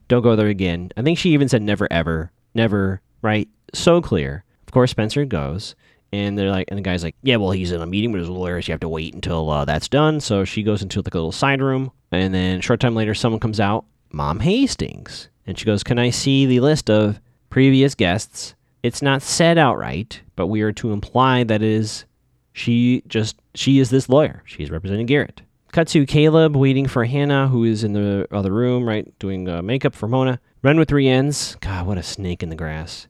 Don't 0.08 0.24
go 0.24 0.36
there 0.36 0.48
again. 0.48 0.92
I 0.98 1.02
think 1.02 1.18
she 1.18 1.32
even 1.32 1.50
said 1.50 1.62
never, 1.62 1.88
ever, 1.92 2.32
never, 2.54 3.02
right? 3.22 3.48
So 3.74 4.02
clear. 4.02 4.44
Of 4.68 4.74
course, 4.74 4.92
Spencer 4.92 5.26
goes, 5.26 5.76
and 6.14 6.38
they're 6.38 6.52
like, 6.52 6.68
and 6.70 6.78
the 6.78 6.82
guy's 6.84 7.04
like, 7.04 7.16
Yeah, 7.24 7.38
well, 7.38 7.52
he's 7.52 7.72
in 7.72 7.82
a 7.82 7.86
meeting 7.86 8.12
with 8.12 8.22
his 8.22 8.30
lawyers. 8.30 8.68
You 8.68 8.74
have 8.74 8.82
to 8.82 8.90
wait 8.90 9.14
until 9.14 9.50
uh, 9.50 9.66
that's 9.66 9.88
done. 9.88 10.20
So 10.20 10.46
she 10.46 10.64
goes 10.64 10.82
into 10.82 11.00
like 11.00 11.14
a 11.14 11.18
little 11.18 11.32
side 11.32 11.62
room 11.62 11.92
and 12.12 12.34
then 12.34 12.60
a 12.60 12.62
short 12.62 12.80
time 12.80 12.96
later, 12.96 13.14
someone 13.14 13.40
comes 13.40 13.60
out 13.60 13.86
Mom 14.12 14.40
Hastings. 14.42 15.30
And 15.48 15.58
she 15.58 15.66
goes, 15.66 15.84
Can 15.84 15.98
I 16.00 16.10
see 16.10 16.46
the 16.46 16.60
list 16.60 16.90
of 16.90 17.20
previous 17.50 17.96
guests? 17.96 18.56
It's 18.84 19.02
not 19.02 19.22
said 19.22 19.58
outright, 19.58 20.22
but 20.36 20.48
we 20.48 20.62
are 20.62 20.72
to 20.74 20.92
imply 20.92 21.44
that 21.44 21.62
is 21.62 22.06
she 22.54 23.04
just 23.08 23.38
she 23.56 23.80
is 23.80 23.90
this 23.90 24.10
lawyer. 24.10 24.44
She's 24.46 24.72
representing 24.72 25.06
Garrett. 25.06 25.42
Cut 25.72 25.88
to 25.90 26.06
Caleb 26.06 26.56
waiting 26.56 26.88
for 26.88 27.06
Hannah, 27.06 27.48
who 27.48 27.64
is 27.64 27.84
in 27.84 27.94
the 27.94 28.28
other 28.32 28.52
room, 28.52 28.86
right, 28.86 29.08
doing 29.20 29.48
uh, 29.48 29.62
makeup 29.62 29.96
for 29.96 30.10
Mona. 30.10 30.40
Wren 30.64 30.78
with 30.78 30.90
three 30.90 31.08
ends. 31.08 31.56
God, 31.62 31.88
what 31.88 31.98
a 31.98 32.04
snake 32.04 32.44
in 32.44 32.50
the 32.50 32.56
grass. 32.56 33.08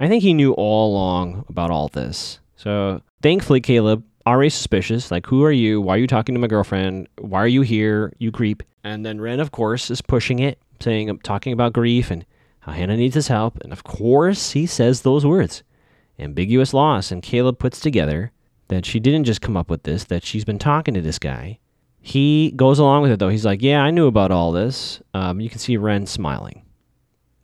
I 0.00 0.08
think 0.08 0.22
he 0.22 0.34
knew 0.34 0.52
all 0.52 0.92
along 0.92 1.44
about 1.48 1.70
all 1.70 1.88
this. 1.88 2.40
So 2.56 3.00
thankfully, 3.22 3.60
Caleb, 3.60 4.04
already 4.26 4.50
suspicious, 4.50 5.10
like, 5.10 5.26
who 5.26 5.44
are 5.44 5.52
you? 5.52 5.80
Why 5.80 5.94
are 5.96 5.98
you 5.98 6.06
talking 6.06 6.34
to 6.34 6.40
my 6.40 6.46
girlfriend? 6.46 7.08
Why 7.18 7.40
are 7.40 7.48
you 7.48 7.62
here? 7.62 8.12
You 8.18 8.32
creep. 8.32 8.62
And 8.82 9.04
then 9.04 9.20
Wren, 9.20 9.40
of 9.40 9.50
course, 9.52 9.90
is 9.90 10.02
pushing 10.02 10.38
it, 10.40 10.58
saying, 10.80 11.08
I'm 11.08 11.20
talking 11.20 11.52
about 11.52 11.72
grief 11.72 12.10
and 12.10 12.24
how 12.60 12.72
Hannah 12.72 12.96
needs 12.96 13.14
his 13.14 13.28
help. 13.28 13.58
And 13.60 13.72
of 13.72 13.84
course, 13.84 14.52
he 14.52 14.66
says 14.66 15.02
those 15.02 15.24
words 15.24 15.62
ambiguous 16.18 16.72
loss. 16.72 17.10
And 17.10 17.22
Caleb 17.22 17.58
puts 17.58 17.80
together 17.80 18.30
that 18.68 18.86
she 18.86 19.00
didn't 19.00 19.24
just 19.24 19.40
come 19.40 19.56
up 19.56 19.68
with 19.68 19.82
this, 19.82 20.04
that 20.04 20.24
she's 20.24 20.44
been 20.44 20.60
talking 20.60 20.94
to 20.94 21.00
this 21.02 21.18
guy 21.18 21.58
he 22.06 22.52
goes 22.54 22.78
along 22.78 23.00
with 23.00 23.12
it 23.12 23.18
though. 23.18 23.30
He's 23.30 23.46
like, 23.46 23.62
"Yeah, 23.62 23.82
I 23.82 23.90
knew 23.90 24.06
about 24.06 24.30
all 24.30 24.52
this." 24.52 25.00
Um, 25.14 25.40
you 25.40 25.48
can 25.48 25.58
see 25.58 25.78
Wren 25.78 26.04
smiling. 26.04 26.60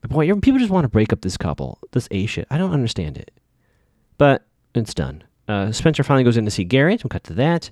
People 0.02 0.58
just 0.58 0.70
want 0.70 0.84
to 0.84 0.88
break 0.88 1.12
up 1.12 1.20
this 1.20 1.36
couple. 1.36 1.78
This 1.92 2.08
A 2.10 2.26
shit. 2.26 2.46
I 2.50 2.58
don't 2.58 2.72
understand 2.72 3.16
it. 3.18 3.30
But 4.18 4.46
it's 4.74 4.94
done. 4.94 5.24
Uh, 5.48 5.72
Spencer 5.72 6.02
finally 6.02 6.24
goes 6.24 6.36
in 6.36 6.44
to 6.44 6.50
see 6.50 6.64
Garrett. 6.64 7.02
We'll 7.02 7.08
cut 7.08 7.24
to 7.24 7.34
that. 7.34 7.70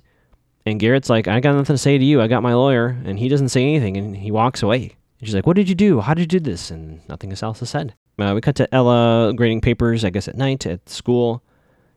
And 0.65 0.79
Garrett's 0.79 1.09
like, 1.09 1.27
"I 1.27 1.39
got 1.39 1.55
nothing 1.55 1.73
to 1.73 1.77
say 1.77 1.97
to 1.97 2.03
you. 2.03 2.21
I 2.21 2.27
got 2.27 2.43
my 2.43 2.53
lawyer." 2.53 2.97
And 3.05 3.17
he 3.17 3.29
doesn't 3.29 3.49
say 3.49 3.63
anything, 3.63 3.97
and 3.97 4.17
he 4.17 4.31
walks 4.31 4.61
away. 4.61 4.95
And 5.19 5.27
she's 5.27 5.33
like, 5.33 5.47
"What 5.47 5.55
did 5.55 5.69
you 5.69 5.75
do? 5.75 6.01
How 6.01 6.13
did 6.13 6.31
you 6.31 6.39
do 6.39 6.43
this?" 6.43 6.69
And 6.69 7.01
nothing 7.07 7.31
else 7.31 7.61
is 7.61 7.69
said. 7.69 7.93
Uh, 8.19 8.33
we 8.35 8.41
cut 8.41 8.55
to 8.55 8.73
Ella 8.75 9.33
grading 9.33 9.61
papers, 9.61 10.03
I 10.03 10.09
guess, 10.09 10.27
at 10.27 10.35
night 10.35 10.65
at 10.65 10.89
school. 10.89 11.41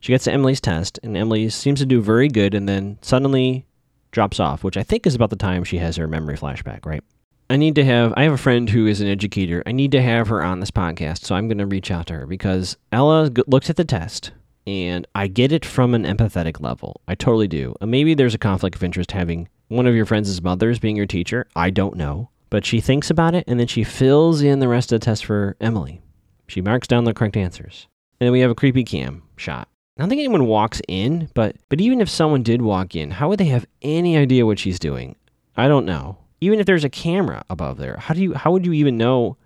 She 0.00 0.12
gets 0.12 0.24
to 0.24 0.32
Emily's 0.32 0.60
test, 0.60 0.98
and 1.02 1.16
Emily 1.16 1.48
seems 1.48 1.80
to 1.80 1.86
do 1.86 2.00
very 2.00 2.28
good, 2.28 2.54
and 2.54 2.68
then 2.68 2.98
suddenly 3.02 3.66
drops 4.12 4.38
off, 4.38 4.62
which 4.62 4.76
I 4.76 4.82
think 4.82 5.06
is 5.06 5.14
about 5.14 5.30
the 5.30 5.36
time 5.36 5.64
she 5.64 5.78
has 5.78 5.96
her 5.96 6.06
memory 6.06 6.36
flashback, 6.36 6.86
right? 6.86 7.02
I 7.52 7.56
need 7.56 7.74
to 7.74 7.84
have, 7.84 8.14
I 8.16 8.22
have 8.22 8.32
a 8.32 8.38
friend 8.38 8.66
who 8.70 8.86
is 8.86 9.02
an 9.02 9.08
educator. 9.08 9.62
I 9.66 9.72
need 9.72 9.92
to 9.92 10.00
have 10.00 10.28
her 10.28 10.42
on 10.42 10.60
this 10.60 10.70
podcast, 10.70 11.24
so 11.24 11.34
I'm 11.34 11.48
going 11.48 11.58
to 11.58 11.66
reach 11.66 11.90
out 11.90 12.06
to 12.06 12.14
her 12.14 12.26
because 12.26 12.78
Ella 12.92 13.30
looks 13.46 13.68
at 13.68 13.76
the 13.76 13.84
test 13.84 14.32
and 14.66 15.06
I 15.14 15.26
get 15.26 15.52
it 15.52 15.62
from 15.62 15.92
an 15.92 16.04
empathetic 16.04 16.62
level. 16.62 17.02
I 17.06 17.14
totally 17.14 17.48
do. 17.48 17.76
Uh, 17.78 17.84
maybe 17.84 18.14
there's 18.14 18.32
a 18.32 18.38
conflict 18.38 18.76
of 18.76 18.82
interest 18.82 19.12
having 19.12 19.50
one 19.68 19.86
of 19.86 19.94
your 19.94 20.06
friends' 20.06 20.40
mothers 20.40 20.78
being 20.78 20.96
your 20.96 21.04
teacher. 21.04 21.46
I 21.54 21.68
don't 21.68 21.98
know. 21.98 22.30
But 22.48 22.64
she 22.64 22.80
thinks 22.80 23.10
about 23.10 23.34
it 23.34 23.44
and 23.46 23.60
then 23.60 23.66
she 23.66 23.84
fills 23.84 24.40
in 24.40 24.60
the 24.60 24.68
rest 24.68 24.90
of 24.90 25.00
the 25.00 25.04
test 25.04 25.26
for 25.26 25.54
Emily. 25.60 26.00
She 26.48 26.62
marks 26.62 26.88
down 26.88 27.04
the 27.04 27.12
correct 27.12 27.36
answers. 27.36 27.86
And 28.18 28.28
then 28.28 28.32
we 28.32 28.40
have 28.40 28.50
a 28.50 28.54
creepy 28.54 28.82
cam 28.82 29.24
shot 29.36 29.68
I 29.98 30.00
don't 30.00 30.08
think 30.08 30.20
anyone 30.20 30.46
walks 30.46 30.80
in, 30.88 31.28
but 31.34 31.56
but 31.68 31.82
even 31.82 32.00
if 32.00 32.08
someone 32.08 32.42
did 32.42 32.62
walk 32.62 32.96
in, 32.96 33.10
how 33.10 33.28
would 33.28 33.38
they 33.38 33.44
have 33.46 33.66
any 33.82 34.16
idea 34.16 34.46
what 34.46 34.58
she's 34.58 34.78
doing? 34.78 35.16
I 35.54 35.68
don't 35.68 35.84
know. 35.84 36.16
Even 36.42 36.58
if 36.58 36.66
there's 36.66 36.84
a 36.84 36.90
camera 36.90 37.44
above 37.48 37.78
there, 37.78 37.96
how 37.98 38.14
do 38.14 38.20
you 38.20 38.34
how 38.34 38.50
would 38.50 38.66
you 38.66 38.72
even 38.72 38.96
know 38.96 39.36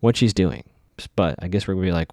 what 0.00 0.16
she's 0.16 0.34
doing? 0.34 0.64
But 1.16 1.36
I 1.38 1.48
guess 1.48 1.66
we're 1.66 1.74
gonna 1.74 1.86
be 1.86 1.92
like, 1.92 2.10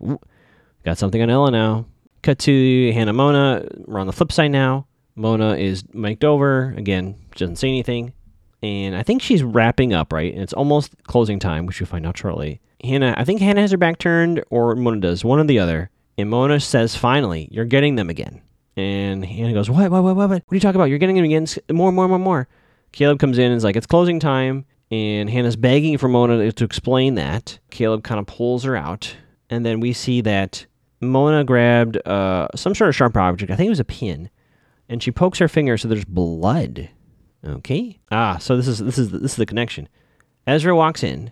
got 0.85 0.97
something 0.97 1.21
on 1.21 1.29
Ella 1.29 1.51
now. 1.51 1.85
Cut 2.21 2.39
to 2.39 2.91
Hannah 2.93 3.13
Mona. 3.13 3.65
We're 3.85 3.99
on 3.99 4.07
the 4.07 4.13
flip 4.13 4.31
side 4.31 4.51
now. 4.51 4.85
Mona 5.15 5.55
is 5.55 5.83
mic'd 5.93 6.23
over 6.23 6.73
again. 6.77 7.15
She 7.35 7.39
doesn't 7.39 7.57
say 7.57 7.67
anything, 7.67 8.13
and 8.61 8.95
I 8.95 9.03
think 9.03 9.21
she's 9.21 9.43
wrapping 9.43 9.93
up 9.93 10.13
right. 10.13 10.33
And 10.33 10.43
it's 10.43 10.53
almost 10.53 10.93
closing 11.03 11.39
time, 11.39 11.65
which 11.65 11.79
you'll 11.79 11.87
find 11.87 12.05
out 12.05 12.17
shortly. 12.17 12.61
Hannah, 12.83 13.13
I 13.17 13.25
think 13.25 13.41
Hannah 13.41 13.61
has 13.61 13.71
her 13.71 13.77
back 13.77 13.97
turned, 13.97 14.43
or 14.49 14.75
Mona 14.75 15.01
does, 15.01 15.25
one 15.25 15.39
or 15.39 15.43
the 15.43 15.59
other 15.59 15.89
and 16.19 16.29
Mona 16.29 16.59
says, 16.59 16.97
finally, 16.97 17.47
you're 17.49 17.63
getting 17.63 17.95
them 17.95 18.09
again. 18.09 18.41
And 18.75 19.25
Hannah 19.25 19.53
goes, 19.53 19.69
what, 19.69 19.89
what, 19.89 20.03
what, 20.03 20.17
what, 20.17 20.29
what? 20.29 20.43
are 20.49 20.55
you 20.55 20.59
talking 20.59 20.75
about? 20.75 20.89
You're 20.89 20.97
getting 20.99 21.15
them 21.15 21.23
again? 21.23 21.47
More, 21.71 21.93
more, 21.93 22.09
more, 22.09 22.19
more. 22.19 22.47
Caleb 22.91 23.19
comes 23.19 23.37
in 23.37 23.45
and 23.45 23.55
is 23.55 23.63
like, 23.63 23.75
it's 23.75 23.87
closing 23.87 24.19
time. 24.19 24.65
And 24.91 25.29
Hannah's 25.29 25.55
begging 25.55 25.97
for 25.99 26.07
Mona 26.07 26.51
to 26.51 26.63
explain 26.63 27.15
that. 27.15 27.59
Caleb 27.69 28.03
kind 28.03 28.19
of 28.19 28.25
pulls 28.25 28.63
her 28.63 28.75
out. 28.75 29.15
And 29.49 29.65
then 29.65 29.79
we 29.79 29.93
see 29.93 30.21
that 30.21 30.65
Mona 30.99 31.43
grabbed 31.43 31.97
uh, 32.07 32.47
some 32.55 32.73
sort 32.73 32.89
of 32.89 32.95
sharp 32.95 33.15
object. 33.15 33.51
I 33.51 33.55
think 33.55 33.67
it 33.67 33.71
was 33.71 33.79
a 33.79 33.85
pin. 33.85 34.29
And 34.87 35.03
she 35.03 35.11
pokes 35.11 35.37
her 35.39 35.47
finger 35.47 35.77
so 35.77 35.87
there's 35.87 36.05
blood. 36.05 36.89
Okay. 37.45 37.99
Ah, 38.11 38.37
so 38.37 38.57
this 38.57 38.67
is 38.67 38.79
this 38.79 38.97
is 38.97 39.11
this 39.11 39.31
is 39.31 39.37
the 39.37 39.45
connection. 39.45 39.87
Ezra 40.45 40.75
walks 40.75 41.03
in. 41.03 41.31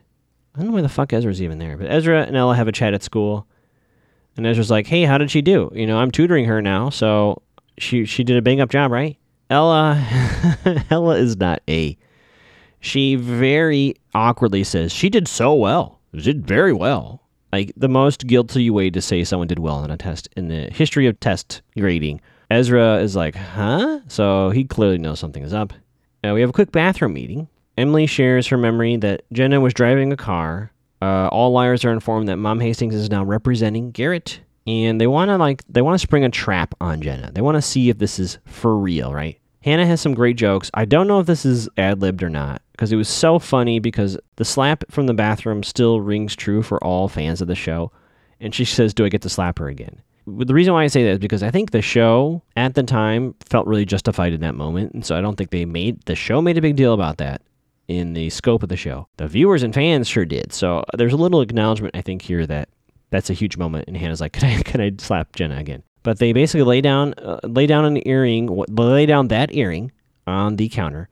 I 0.56 0.60
don't 0.60 0.70
know 0.70 0.76
why 0.76 0.82
the 0.82 0.90
fuck 0.90 1.12
Ezra's 1.12 1.42
even 1.42 1.60
there, 1.60 1.78
but 1.78 1.92
Ezra 1.92 2.24
and 2.24 2.36
Ella 2.36 2.56
have 2.56 2.68
a 2.68 2.72
chat 2.72 2.94
at 2.94 3.04
school. 3.04 3.48
And 4.36 4.46
Ezra's 4.46 4.72
like, 4.72 4.88
hey, 4.88 5.04
how 5.04 5.18
did 5.18 5.32
she 5.32 5.42
do? 5.42 5.72
You 5.74 5.86
know, 5.86 5.98
I'm 5.98 6.12
tutoring 6.12 6.46
her 6.46 6.62
now, 6.62 6.90
so 6.90 7.42
she 7.78 8.06
she 8.06 8.24
did 8.24 8.38
a 8.38 8.42
bang 8.42 8.62
up 8.62 8.70
job, 8.70 8.92
right? 8.92 9.18
Ella, 9.50 10.04
Ella 10.90 11.16
is 11.16 11.38
not 11.38 11.62
A. 11.68 11.98
She 12.80 13.16
very 13.16 13.96
awkwardly 14.14 14.64
says 14.64 14.92
she 14.92 15.10
did 15.10 15.28
so 15.28 15.54
well. 15.54 16.00
She 16.14 16.22
did 16.22 16.46
very 16.46 16.74
well. 16.74 17.22
Like 17.52 17.72
the 17.78 17.90
most 17.90 18.28
guilty 18.28 18.70
way 18.70 18.90
to 18.90 19.02
say 19.02 19.24
someone 19.24 19.48
did 19.48 19.60
well 19.60 19.76
on 19.76 19.92
a 19.92 19.98
test 19.98 20.30
in 20.36 20.50
the 20.50 20.70
history 20.72 21.08
of 21.08 21.20
test 21.20 21.62
grading. 21.78 22.22
Ezra 22.52 22.98
is 22.98 23.16
like, 23.16 23.36
huh? 23.36 24.02
So 24.08 24.50
he 24.50 24.64
clearly 24.64 24.98
knows 24.98 25.20
something 25.20 25.44
is 25.44 25.54
up. 25.54 25.74
We 26.24 26.42
have 26.42 26.50
a 26.50 26.54
quick 26.54 26.72
bathroom 26.72 27.14
meeting. 27.14 27.48
Emily 27.78 28.06
shares 28.06 28.48
her 28.48 28.58
memory 28.58 28.98
that 28.98 29.22
Jenna 29.32 29.62
was 29.62 29.74
driving 29.74 30.12
a 30.12 30.18
car 30.18 30.72
uh, 31.02 31.28
all 31.28 31.52
liars 31.52 31.86
are 31.86 31.92
informed 31.92 32.28
that 32.28 32.38
Mom 32.38 32.60
Hastings 32.60 32.96
is 32.96 33.10
now 33.10 33.24
representing 33.24 33.92
Garrett, 33.92 34.40
and 34.68 35.00
they 35.00 35.08
want 35.08 35.30
to 35.30 35.38
like 35.38 35.64
they 35.70 35.82
want 35.82 35.96
to 35.96 36.00
spring 36.00 36.26
a 36.26 36.30
trap 36.30 36.76
on 36.82 37.02
Jenna. 37.02 37.32
They 37.32 37.42
want 37.42 37.56
to 37.56 37.62
see 37.62 37.90
if 37.90 37.98
this 37.98 38.20
is 38.20 38.38
for 38.46 38.78
real, 38.78 39.14
right? 39.14 39.40
Hannah 39.62 39.86
has 39.86 40.02
some 40.02 40.14
great 40.14 40.38
jokes. 40.38 40.70
I 40.74 40.86
don't 40.86 41.08
know 41.08 41.20
if 41.20 41.26
this 41.26 41.46
is 41.46 41.68
ad 41.78 42.02
libbed 42.02 42.22
or 42.22 42.30
not 42.30 42.62
because 42.74 42.92
it 42.92 42.98
was 42.98 43.10
so 43.10 43.40
funny 43.40 43.80
because 43.80 44.18
the 44.36 44.46
slap 44.46 44.84
from 44.92 45.08
the 45.08 45.14
bathroom 45.14 45.64
still 45.64 46.00
rings 46.00 46.36
true 46.36 46.62
for 46.62 46.84
all 46.84 47.08
fans 47.08 47.42
of 47.42 47.48
the 47.48 47.56
show. 47.56 47.92
And 48.40 48.54
she 48.54 48.66
says, 48.66 48.94
"Do 48.94 49.06
I 49.06 49.10
get 49.10 49.24
to 49.24 49.30
slap 49.30 49.58
her 49.60 49.68
again?" 49.68 50.02
The 50.28 50.54
reason 50.54 50.74
why 50.74 50.84
I 50.84 50.88
say 50.88 51.04
that 51.04 51.12
is 51.12 51.20
because 51.20 51.42
I 51.42 51.52
think 51.52 51.72
the 51.72 51.82
show 51.82 52.44
at 52.58 52.76
the 52.76 52.84
time 52.84 53.34
felt 53.46 53.66
really 53.66 53.86
justified 53.86 54.34
in 54.34 54.42
that 54.42 54.56
moment, 54.56 54.94
and 54.94 55.06
so 55.06 55.18
I 55.18 55.22
don't 55.22 55.38
think 55.38 55.52
they 55.52 55.66
made 55.66 56.02
the 56.06 56.16
show 56.16 56.42
made 56.42 56.58
a 56.58 56.62
big 56.62 56.76
deal 56.76 56.94
about 56.94 57.18
that 57.18 57.42
in 57.88 58.14
the 58.14 58.30
scope 58.30 58.62
of 58.62 58.70
the 58.70 58.76
show. 58.76 59.08
The 59.16 59.28
viewers 59.28 59.64
and 59.64 59.74
fans 59.74 60.08
sure 60.08 60.26
did. 60.26 60.52
So 60.52 60.84
there's 60.98 61.14
a 61.14 61.18
little 61.18 61.40
acknowledgement, 61.42 61.96
I 61.96 62.02
think, 62.02 62.22
here 62.22 62.46
that 62.46 62.68
that's 63.10 63.30
a 63.30 63.34
huge 63.34 63.58
moment. 63.58 63.86
And 63.88 63.98
Hannah's 63.98 64.22
like, 64.22 64.34
"Can 64.34 64.46
I, 64.46 64.62
can 64.62 64.82
I 64.82 64.92
slap 64.98 65.36
Jenna 65.36 65.58
again?" 65.58 65.84
But 66.04 66.20
they 66.20 66.34
basically 66.34 66.64
lay 66.64 66.82
down, 66.82 67.14
uh, 67.16 67.40
lay 67.44 67.68
down 67.68 67.86
an 67.86 68.08
earring, 68.08 68.48
lay 68.70 69.06
down 69.06 69.28
that 69.30 69.54
earring 69.54 69.92
on 70.26 70.56
the 70.56 70.70
counter. 70.70 71.10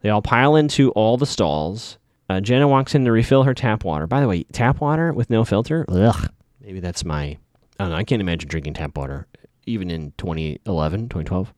They 0.00 0.10
all 0.10 0.22
pile 0.22 0.56
into 0.56 0.90
all 0.92 1.16
the 1.16 1.26
stalls. 1.26 1.98
Uh, 2.30 2.40
Jenna 2.40 2.68
walks 2.68 2.94
in 2.94 3.04
to 3.04 3.12
refill 3.12 3.42
her 3.42 3.54
tap 3.54 3.84
water. 3.84 4.06
By 4.06 4.20
the 4.20 4.28
way, 4.28 4.44
tap 4.44 4.80
water 4.80 5.12
with 5.12 5.30
no 5.30 5.44
filter. 5.44 5.84
Ugh. 5.88 6.30
Maybe 6.60 6.80
that's 6.80 7.04
my. 7.04 7.38
I 7.78 7.84
don't 7.84 7.90
know. 7.90 7.96
I 7.96 8.04
can't 8.04 8.20
imagine 8.20 8.48
drinking 8.48 8.74
tap 8.74 8.96
water, 8.96 9.26
even 9.66 9.90
in 9.90 10.12
2011, 10.18 11.08
2012. 11.08 11.52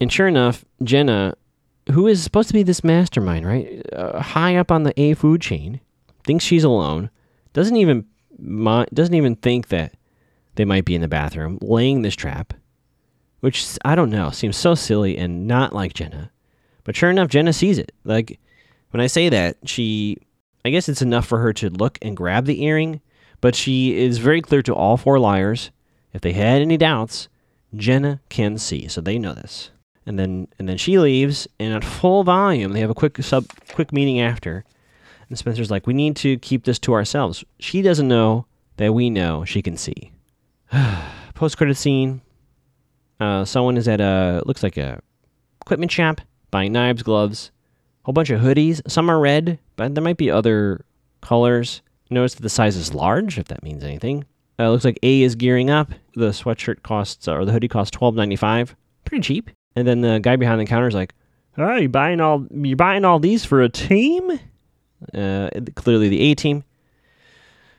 And 0.00 0.12
sure 0.12 0.26
enough, 0.26 0.64
Jenna 0.82 1.34
who 1.90 2.06
is 2.06 2.22
supposed 2.22 2.48
to 2.48 2.54
be 2.54 2.62
this 2.62 2.84
mastermind, 2.84 3.46
right? 3.46 3.82
Uh, 3.92 4.20
high 4.20 4.56
up 4.56 4.70
on 4.70 4.82
the 4.82 4.98
A 5.00 5.14
food 5.14 5.40
chain, 5.40 5.80
thinks 6.24 6.44
she's 6.44 6.64
alone, 6.64 7.10
doesn't 7.52 7.76
even 7.76 8.06
doesn't 8.92 9.14
even 9.14 9.36
think 9.36 9.68
that 9.68 9.94
they 10.56 10.64
might 10.64 10.84
be 10.84 10.94
in 10.94 11.00
the 11.00 11.08
bathroom 11.08 11.58
laying 11.60 12.02
this 12.02 12.14
trap, 12.14 12.54
which 13.40 13.78
I 13.84 13.94
don't 13.94 14.10
know 14.10 14.30
seems 14.30 14.56
so 14.56 14.74
silly 14.74 15.16
and 15.16 15.46
not 15.46 15.72
like 15.72 15.94
Jenna. 15.94 16.30
But 16.84 16.96
sure 16.96 17.10
enough, 17.10 17.28
Jenna 17.28 17.52
sees 17.52 17.78
it. 17.78 17.92
Like 18.04 18.40
when 18.90 19.00
I 19.00 19.06
say 19.06 19.28
that, 19.28 19.56
she, 19.64 20.16
I 20.64 20.70
guess 20.70 20.88
it's 20.88 21.02
enough 21.02 21.26
for 21.26 21.38
her 21.38 21.52
to 21.54 21.70
look 21.70 21.98
and 22.02 22.16
grab 22.16 22.46
the 22.46 22.62
earring, 22.62 23.00
but 23.40 23.54
she 23.54 23.96
is 23.96 24.18
very 24.18 24.42
clear 24.42 24.62
to 24.62 24.74
all 24.74 24.96
four 24.96 25.18
liars. 25.18 25.70
If 26.12 26.20
they 26.22 26.32
had 26.32 26.60
any 26.60 26.76
doubts, 26.76 27.28
Jenna 27.74 28.20
can 28.28 28.58
see, 28.58 28.88
so 28.88 29.00
they 29.00 29.18
know 29.18 29.32
this 29.34 29.70
and 30.06 30.18
then 30.18 30.48
and 30.58 30.68
then 30.68 30.76
she 30.76 30.98
leaves 30.98 31.46
and 31.58 31.72
at 31.72 31.84
full 31.84 32.24
volume 32.24 32.72
they 32.72 32.80
have 32.80 32.90
a 32.90 32.94
quick 32.94 33.16
sub 33.22 33.46
quick 33.72 33.92
meeting 33.92 34.20
after 34.20 34.64
and 35.30 35.38
spencer's 35.38 35.70
like 35.70 35.86
we 35.86 35.94
need 35.94 36.16
to 36.16 36.36
keep 36.38 36.64
this 36.64 36.78
to 36.80 36.92
ourselves. 36.92 37.42
She 37.58 37.80
doesn't 37.80 38.06
know 38.06 38.46
that 38.76 38.92
we 38.92 39.08
know 39.08 39.44
she 39.46 39.62
can 39.62 39.76
see. 39.76 40.12
Post 41.34 41.56
credit 41.56 41.76
scene. 41.76 42.20
Uh, 43.18 43.44
someone 43.44 43.76
is 43.76 43.88
at 43.88 44.00
a 44.00 44.42
looks 44.44 44.62
like 44.62 44.76
a 44.76 45.00
equipment 45.62 45.92
shop 45.92 46.20
buying 46.50 46.72
knives 46.72 47.02
gloves 47.02 47.50
a 48.02 48.06
whole 48.06 48.12
bunch 48.12 48.30
of 48.30 48.40
hoodies. 48.40 48.82
Some 48.90 49.10
are 49.10 49.18
red 49.18 49.58
but 49.76 49.94
there 49.94 50.04
might 50.04 50.18
be 50.18 50.30
other 50.30 50.84
colors. 51.22 51.80
Notice 52.10 52.34
that 52.34 52.42
the 52.42 52.50
size 52.50 52.76
is 52.76 52.92
large 52.92 53.38
if 53.38 53.46
that 53.48 53.62
means 53.62 53.84
anything. 53.84 54.26
Uh, 54.58 54.70
looks 54.70 54.84
like 54.84 54.98
a 55.02 55.22
is 55.22 55.36
gearing 55.36 55.70
up. 55.70 55.90
The 56.14 56.30
sweatshirt 56.30 56.82
costs 56.82 57.28
or 57.28 57.46
the 57.46 57.52
hoodie 57.52 57.68
costs 57.68 57.96
12.95 57.96 58.74
pretty 59.04 59.22
cheap. 59.22 59.50
And 59.76 59.86
then 59.86 60.00
the 60.00 60.18
guy 60.20 60.36
behind 60.36 60.60
the 60.60 60.66
counter 60.66 60.88
is 60.88 60.94
like, 60.94 61.14
"Oh, 61.56 61.76
you 61.76 61.88
buying 61.88 62.20
all 62.20 62.46
you 62.50 62.76
buying 62.76 63.04
all 63.04 63.18
these 63.18 63.44
for 63.44 63.62
a 63.62 63.68
team?" 63.68 64.40
Uh, 65.14 65.48
clearly 65.74 66.08
the 66.08 66.20
A 66.20 66.34
team. 66.34 66.64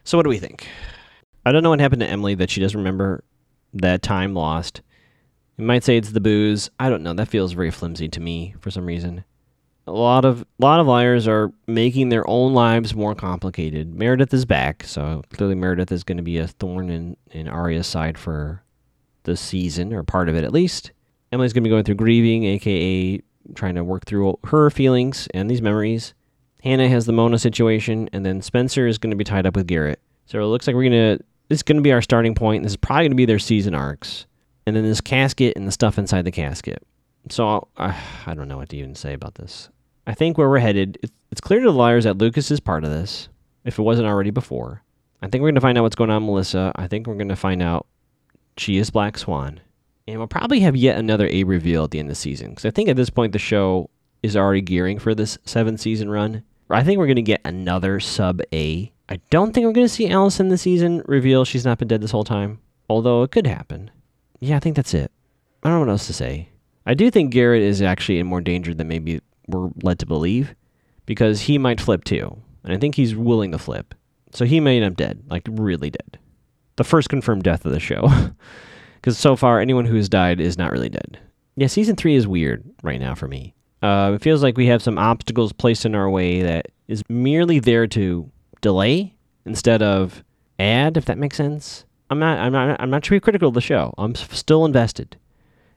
So 0.04 0.18
what 0.18 0.24
do 0.24 0.30
we 0.30 0.40
think? 0.40 0.68
I 1.46 1.52
don't 1.52 1.64
know 1.64 1.70
what 1.70 1.80
happened 1.80 2.02
to 2.02 2.08
Emily 2.08 2.36
that 2.36 2.50
she 2.50 2.62
doesn't 2.62 2.78
remember 2.78 3.24
that 3.74 4.02
time 4.02 4.34
lost. 4.34 4.82
You 5.58 5.66
might 5.66 5.84
say 5.84 5.98
it's 5.98 6.12
the 6.12 6.22
booze. 6.22 6.70
I 6.80 6.90
don't 6.90 7.04
know. 7.04 7.14
That 7.14 7.28
feels 7.28 7.54
very 7.54 7.72
flimsy 7.72 8.10
to 8.10 8.20
me 8.20 8.56
for 8.60 8.72
some 8.72 8.86
reason. 8.86 9.24
A 9.88 9.92
lot 9.92 10.26
of 10.26 10.46
lot 10.60 10.80
of 10.80 10.88
liars 10.88 11.28
are 11.28 11.52
making 11.68 12.10
their 12.10 12.28
own 12.30 12.54
lives 12.54 12.94
more 12.94 13.16
complicated. 13.16 13.94
Meredith 13.94 14.34
is 14.34 14.46
back, 14.46 14.84
so 14.84 15.24
clearly 15.34 15.56
Meredith 15.56 15.92
is 15.92 16.04
going 16.04 16.18
to 16.18 16.24
be 16.24 16.38
a 16.38 16.48
thorn 16.48 16.90
in 16.90 17.18
in 17.32 17.48
Aria's 17.48 17.88
side 17.88 18.18
for 18.18 18.64
the 19.24 19.36
season 19.36 19.92
or 19.94 20.04
part 20.04 20.30
of 20.30 20.36
it 20.36 20.44
at 20.44 20.54
least. 20.54 20.92
Emily's 21.32 21.54
going 21.54 21.64
to 21.64 21.68
be 21.68 21.72
going 21.72 21.84
through 21.84 21.96
grieving, 21.96 22.44
aka 22.46 23.22
trying 23.56 23.76
to 23.76 23.84
work 23.84 24.06
through 24.06 24.38
her 24.46 24.70
feelings 24.70 25.28
and 25.34 25.50
these 25.50 25.62
memories. 25.62 26.14
Hannah 26.64 26.90
has 26.90 27.06
the 27.06 27.12
Mona 27.12 27.40
situation, 27.40 28.10
and 28.14 28.26
then 28.26 28.42
Spencer 28.42 28.88
is 28.88 28.98
going 28.98 29.12
to 29.12 29.18
be 29.18 29.24
tied 29.24 29.46
up 29.46 29.56
with 29.56 29.68
Garrett. 29.68 30.00
So 30.26 30.42
it 30.42 30.46
looks 30.46 30.68
like 30.68 30.76
we're 30.76 30.90
going 30.90 31.18
to. 31.18 31.24
This 31.50 31.60
is 31.60 31.64
going 31.64 31.78
to 31.78 31.82
be 31.82 31.92
our 31.92 32.02
starting 32.02 32.34
point. 32.34 32.64
This 32.64 32.74
is 32.74 32.78
probably 32.78 33.04
going 33.04 33.12
to 33.12 33.16
be 33.16 33.26
their 33.26 33.40
season 33.40 33.76
arcs, 33.76 34.26
and 34.66 34.76
then 34.76 34.84
this 34.84 35.02
casket 35.02 35.58
and 35.58 35.68
the 35.68 35.72
stuff 35.72 35.98
inside 35.98 36.24
the 36.24 36.32
casket. 36.32 36.82
So 37.30 37.68
uh, 37.78 37.94
I 38.26 38.34
don't 38.34 38.48
know 38.48 38.58
what 38.58 38.70
to 38.70 38.78
even 38.78 38.96
say 38.96 39.14
about 39.14 39.36
this. 39.36 39.70
I 40.08 40.14
think 40.14 40.38
where 40.38 40.50
we're 40.50 40.60
headed, 40.60 40.98
it's 41.32 41.42
clear 41.42 41.60
to 41.60 41.66
the 41.66 41.74
liars 41.74 42.06
that 42.06 42.18
Lucas 42.18 42.50
is 42.52 42.60
part 42.60 42.84
of 42.84 42.90
this, 42.90 43.30
if 43.66 43.78
it 43.78 43.84
wasn't 43.84 44.08
already 44.08 44.32
before. 44.32 44.82
I 45.22 45.28
think 45.28 45.42
we're 45.42 45.50
going 45.50 45.56
to 45.56 45.62
find 45.62 45.78
out 45.78 45.84
what's 45.84 45.96
going 45.96 46.10
on, 46.10 46.26
Melissa. 46.26 46.72
I 46.76 46.88
think 46.88 47.06
we're 47.06 47.16
going 47.16 47.30
to 47.30 47.36
find 47.36 47.62
out 47.62 47.86
she 48.58 48.78
is 48.78 48.90
Black 48.90 49.18
Swan. 49.18 49.60
And 50.08 50.18
we'll 50.18 50.28
probably 50.28 50.62
have 50.62 50.76
yet 50.76 50.98
another 50.98 51.28
A 51.28 51.44
reveal 51.44 51.84
at 51.84 51.92
the 51.92 52.00
end 52.00 52.08
of 52.08 52.12
the 52.12 52.16
season. 52.16 52.50
Because 52.50 52.66
I 52.66 52.72
think 52.72 52.90
at 52.90 52.96
this 52.96 53.12
point 53.12 53.34
the 53.34 53.40
show 53.40 53.90
is 54.24 54.36
already 54.36 54.62
gearing 54.62 54.98
for 54.98 55.14
this 55.14 55.38
seven 55.46 55.78
season 55.78 56.10
run. 56.10 56.44
I 56.74 56.84
think 56.84 56.98
we're 56.98 57.08
going 57.08 57.16
to 57.18 57.22
get 57.22 57.42
another 57.46 58.00
sub 58.00 58.42
A. 58.54 58.92
I 59.10 59.20
don't 59.30 59.54
think 59.54 59.66
we're 59.66 59.74
going 59.74 59.88
to 59.88 59.94
see 59.94 60.10
Allison 60.10 60.50
this 60.50 60.62
season 60.62 61.04
reveal 61.06 61.46
she's 61.46 61.66
not 61.66 61.78
been 61.78 61.88
dead 61.88 62.02
this 62.02 62.12
whole 62.12 62.24
time. 62.24 62.60
Although 62.90 63.24
it 63.24 63.32
could 63.32 63.48
happen. 63.48 63.92
Yeah, 64.40 64.58
I 64.58 64.60
think 64.60 64.76
that's 64.76 64.94
it. 64.94 65.12
I 65.64 65.70
don't 65.70 65.78
know 65.78 65.86
what 65.86 65.92
else 65.92 66.08
to 66.08 66.14
say. 66.14 66.50
I 66.86 66.94
do 66.94 67.12
think 67.12 67.32
Garrett 67.32 67.62
is 67.62 67.82
actually 67.82 68.20
in 68.20 68.28
more 68.28 68.42
danger 68.42 68.74
than 68.74 68.88
maybe 68.88 69.22
we're 69.48 69.70
led 69.84 70.00
to 70.00 70.06
believe. 70.06 70.56
Because 71.06 71.42
he 71.42 71.58
might 71.58 71.82
flip 71.82 72.04
too. 72.04 72.38
And 72.64 72.74
I 72.74 72.78
think 72.78 72.96
he's 72.96 73.16
willing 73.16 73.52
to 73.52 73.58
flip. 73.58 73.94
So 74.34 74.46
he 74.46 74.60
may 74.60 74.78
end 74.78 74.86
up 74.86 74.96
dead. 74.98 75.24
Like 75.28 75.48
really 75.50 75.90
dead. 75.90 76.20
The 76.78 76.84
first 76.84 77.10
confirmed 77.10 77.44
death 77.44 77.66
of 77.66 77.72
the 77.72 77.80
show. 77.80 78.10
Because 79.02 79.18
so 79.18 79.36
far, 79.36 79.60
anyone 79.60 79.86
who 79.86 79.96
has 79.96 80.08
died 80.08 80.40
is 80.40 80.60
not 80.60 80.72
really 80.72 80.90
dead. 80.90 81.20
Yeah, 81.56 81.66
season 81.66 81.96
three 81.96 82.14
is 82.14 82.28
weird 82.28 82.64
right 82.84 83.00
now 83.00 83.16
for 83.16 83.28
me. 83.28 83.56
Uh, 83.82 84.14
it 84.16 84.22
feels 84.22 84.44
like 84.44 84.58
we 84.58 84.68
have 84.68 84.82
some 84.82 84.98
obstacles 84.98 85.54
placed 85.54 85.86
in 85.86 85.96
our 85.96 86.10
way 86.10 86.44
that 86.44 86.68
is 86.88 87.04
merely 87.10 87.60
there 87.60 87.88
to 87.88 88.30
delay 88.62 89.16
instead 89.46 89.82
of 89.82 90.24
add, 90.60 90.98
if 90.98 91.06
that 91.06 91.18
makes 91.18 91.38
sense. 91.38 91.86
I'm 92.10 92.20
not, 92.20 92.38
I'm 92.38 92.52
not, 92.52 92.80
I'm 92.80 92.90
not 92.90 93.04
too 93.04 93.20
critical 93.20 93.48
of 93.48 93.56
the 93.56 93.62
show. 93.62 93.94
I'm 93.98 94.14
still 94.16 94.66
invested. 94.66 95.18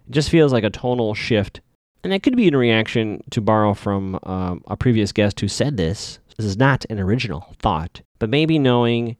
It 0.06 0.12
just 0.12 0.28
feels 0.28 0.52
like 0.52 0.64
a 0.64 0.70
tonal 0.70 1.14
shift, 1.14 1.60
and 2.02 2.12
that 2.12 2.22
could 2.22 2.36
be 2.36 2.48
in 2.48 2.56
reaction 2.56 3.22
to 3.30 3.40
borrow 3.40 3.72
from 3.72 4.18
um, 4.24 4.62
a 4.66 4.76
previous 4.76 5.12
guest 5.12 5.40
who 5.40 5.48
said 5.48 5.76
this. 5.76 6.18
This 6.36 6.46
is 6.46 6.58
not 6.58 6.84
an 6.90 6.98
original 6.98 7.54
thought, 7.58 8.02
but 8.18 8.28
maybe 8.28 8.58
knowing 8.58 9.16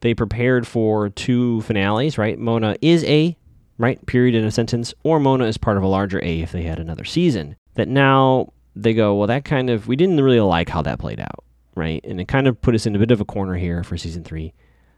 they 0.00 0.12
prepared 0.12 0.66
for 0.66 1.08
two 1.08 1.62
finales, 1.62 2.18
right? 2.18 2.38
Mona 2.38 2.76
is 2.82 3.02
a 3.04 3.36
right 3.78 4.04
period 4.04 4.34
in 4.34 4.44
a 4.44 4.50
sentence, 4.50 4.92
or 5.04 5.20
Mona 5.20 5.44
is 5.44 5.56
part 5.56 5.78
of 5.78 5.82
a 5.82 5.88
larger 5.88 6.22
A 6.22 6.40
if 6.42 6.52
they 6.52 6.64
had 6.64 6.78
another 6.78 7.04
season 7.04 7.56
that 7.76 7.88
now 7.88 8.52
they 8.74 8.92
go, 8.92 9.14
well, 9.14 9.26
that 9.28 9.44
kind 9.44 9.70
of, 9.70 9.88
we 9.88 9.96
didn't 9.96 10.20
really 10.20 10.40
like 10.40 10.68
how 10.68 10.82
that 10.82 10.98
played 10.98 11.20
out, 11.20 11.44
right? 11.74 12.04
And 12.04 12.20
it 12.20 12.28
kind 12.28 12.46
of 12.46 12.60
put 12.60 12.74
us 12.74 12.84
in 12.84 12.94
a 12.94 12.98
bit 12.98 13.10
of 13.10 13.20
a 13.20 13.24
corner 13.24 13.54
here 13.54 13.82
for 13.84 13.96
season 13.96 14.24
three. 14.24 14.52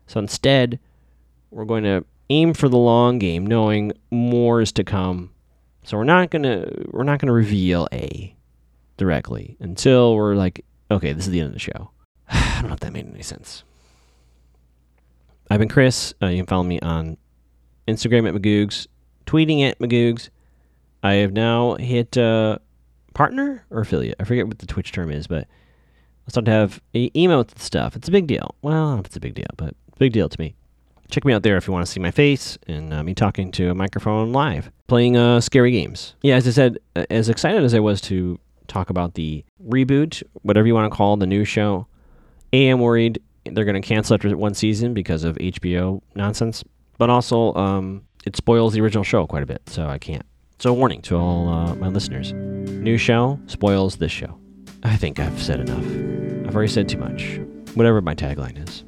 So 0.07 0.19
instead, 0.19 0.81
we're 1.51 1.65
going 1.65 1.85
to 1.85 2.05
aim 2.31 2.55
for 2.55 2.69
the 2.69 2.79
long 2.79 3.19
game, 3.19 3.47
knowing 3.47 3.93
more 4.11 4.61
is 4.61 4.73
to 4.73 4.85
come. 4.85 5.31
So 5.85 5.97
we're 5.97 6.05
not 6.05 6.31
gonna 6.31 6.71
we're 6.91 7.05
not 7.05 7.19
gonna 7.19 7.33
reveal 7.33 7.89
A 7.93 8.37
directly 8.97 9.57
until 9.61 10.15
we're 10.15 10.35
like, 10.35 10.65
okay, 10.91 11.13
this 11.13 11.27
is 11.27 11.33
the 11.33 11.41
end 11.41 11.49
of 11.49 11.55
the 11.55 11.59
show. 11.59 11.91
I 12.29 12.59
don't 12.61 12.69
know 12.69 12.75
if 12.75 12.81
that 12.81 12.93
made 12.93 13.07
any 13.07 13.23
sense. 13.23 13.65
I've 15.51 15.61
been 15.61 15.69
Chris. 15.69 16.13
Uh, 16.23 16.27
you 16.27 16.39
can 16.39 16.47
follow 16.47 16.65
me 16.65 16.79
on 16.81 17.17
Instagram 17.87 18.29
at 18.29 18.35
Magoogs, 18.35 18.87
tweeting 19.25 19.67
at 19.67 19.79
Magoogs. 19.79 20.29
I 21.03 21.15
have 21.15 21.33
now 21.33 21.77
hit 21.77 22.19
uh, 22.19 22.59
partner 23.19 23.65
or 23.71 23.81
affiliate. 23.81 24.15
I 24.21 24.25
forget 24.25 24.47
what 24.47 24.61
the 24.61 24.67
Twitch 24.67 24.93
term 24.93 25.11
is, 25.11 25.27
but 25.27 25.49
I 26.29 26.31
start 26.31 26.45
to 26.45 26.53
have 26.53 26.81
emote 26.95 27.59
stuff. 27.59 27.97
It's 27.97 28.07
a 28.07 28.13
big 28.13 28.29
deal. 28.29 28.55
Well, 28.63 28.73
I 28.73 28.77
don't 28.77 28.95
know 28.95 29.01
if 29.01 29.07
it's 29.07 29.17
a 29.17 29.21
big 29.21 29.35
deal, 29.35 29.49
but 29.57 29.75
big 29.99 30.13
deal 30.13 30.29
to 30.29 30.41
me. 30.41 30.55
Check 31.11 31.25
me 31.25 31.33
out 31.33 31.43
there 31.43 31.57
if 31.57 31.67
you 31.67 31.73
want 31.73 31.85
to 31.85 31.91
see 31.91 31.99
my 31.99 32.13
face 32.13 32.57
and 32.69 32.95
uh, 32.95 33.03
me 33.03 33.15
talking 33.15 33.51
to 33.53 33.71
a 33.71 33.75
microphone 33.75 34.33
live, 34.33 34.71
playing 34.87 35.17
uh, 35.17 35.41
scary 35.41 35.73
games. 35.73 36.15
Yeah, 36.23 36.37
as 36.37 36.47
I 36.47 36.53
said, 36.53 36.79
as 36.95 37.29
excited 37.29 37.65
as 37.65 37.75
I 37.75 37.81
was 37.81 38.01
to 38.03 38.39
talk 38.69 38.89
about 38.89 39.15
the 39.15 39.45
reboot, 39.67 40.23
whatever 40.43 40.69
you 40.69 40.75
want 40.75 40.89
to 40.89 40.97
call 40.97 41.17
the 41.17 41.27
new 41.27 41.45
show, 41.45 41.89
I 42.53 42.59
am 42.59 42.79
worried 42.79 43.21
they're 43.47 43.65
going 43.65 43.83
to 43.83 43.89
cancel 43.89 44.15
after 44.15 44.37
one 44.37 44.55
season 44.55 44.95
because 44.95 45.25
of 45.25 45.35
HBO 45.39 46.03
nonsense. 46.15 46.63
But 46.99 47.11
also, 47.11 47.53
um, 47.55 48.05
it 48.25 48.37
spoils 48.37 48.75
the 48.75 48.81
original 48.81 49.03
show 49.03 49.27
quite 49.27 49.43
a 49.43 49.47
bit, 49.47 49.63
so 49.67 49.89
I 49.89 49.99
can't. 49.99 50.25
So, 50.61 50.71
a 50.71 50.75
warning 50.75 51.03
to 51.03 51.17
all 51.17 51.49
uh, 51.49 51.75
my 51.77 51.87
listeners 51.87 52.33
new 52.33 52.99
show 52.99 53.39
spoils 53.47 53.97
this 53.97 54.11
show. 54.11 54.37
I 54.83 54.97
think 54.97 55.21
I've 55.21 55.41
said 55.41 55.61
enough. 55.61 56.49
I've 56.49 56.55
already 56.55 56.73
said 56.73 56.89
too 56.89 56.99
much, 56.99 57.39
whatever 57.75 58.01
my 58.01 58.17
tagline 58.17 58.59
is. 58.69 58.85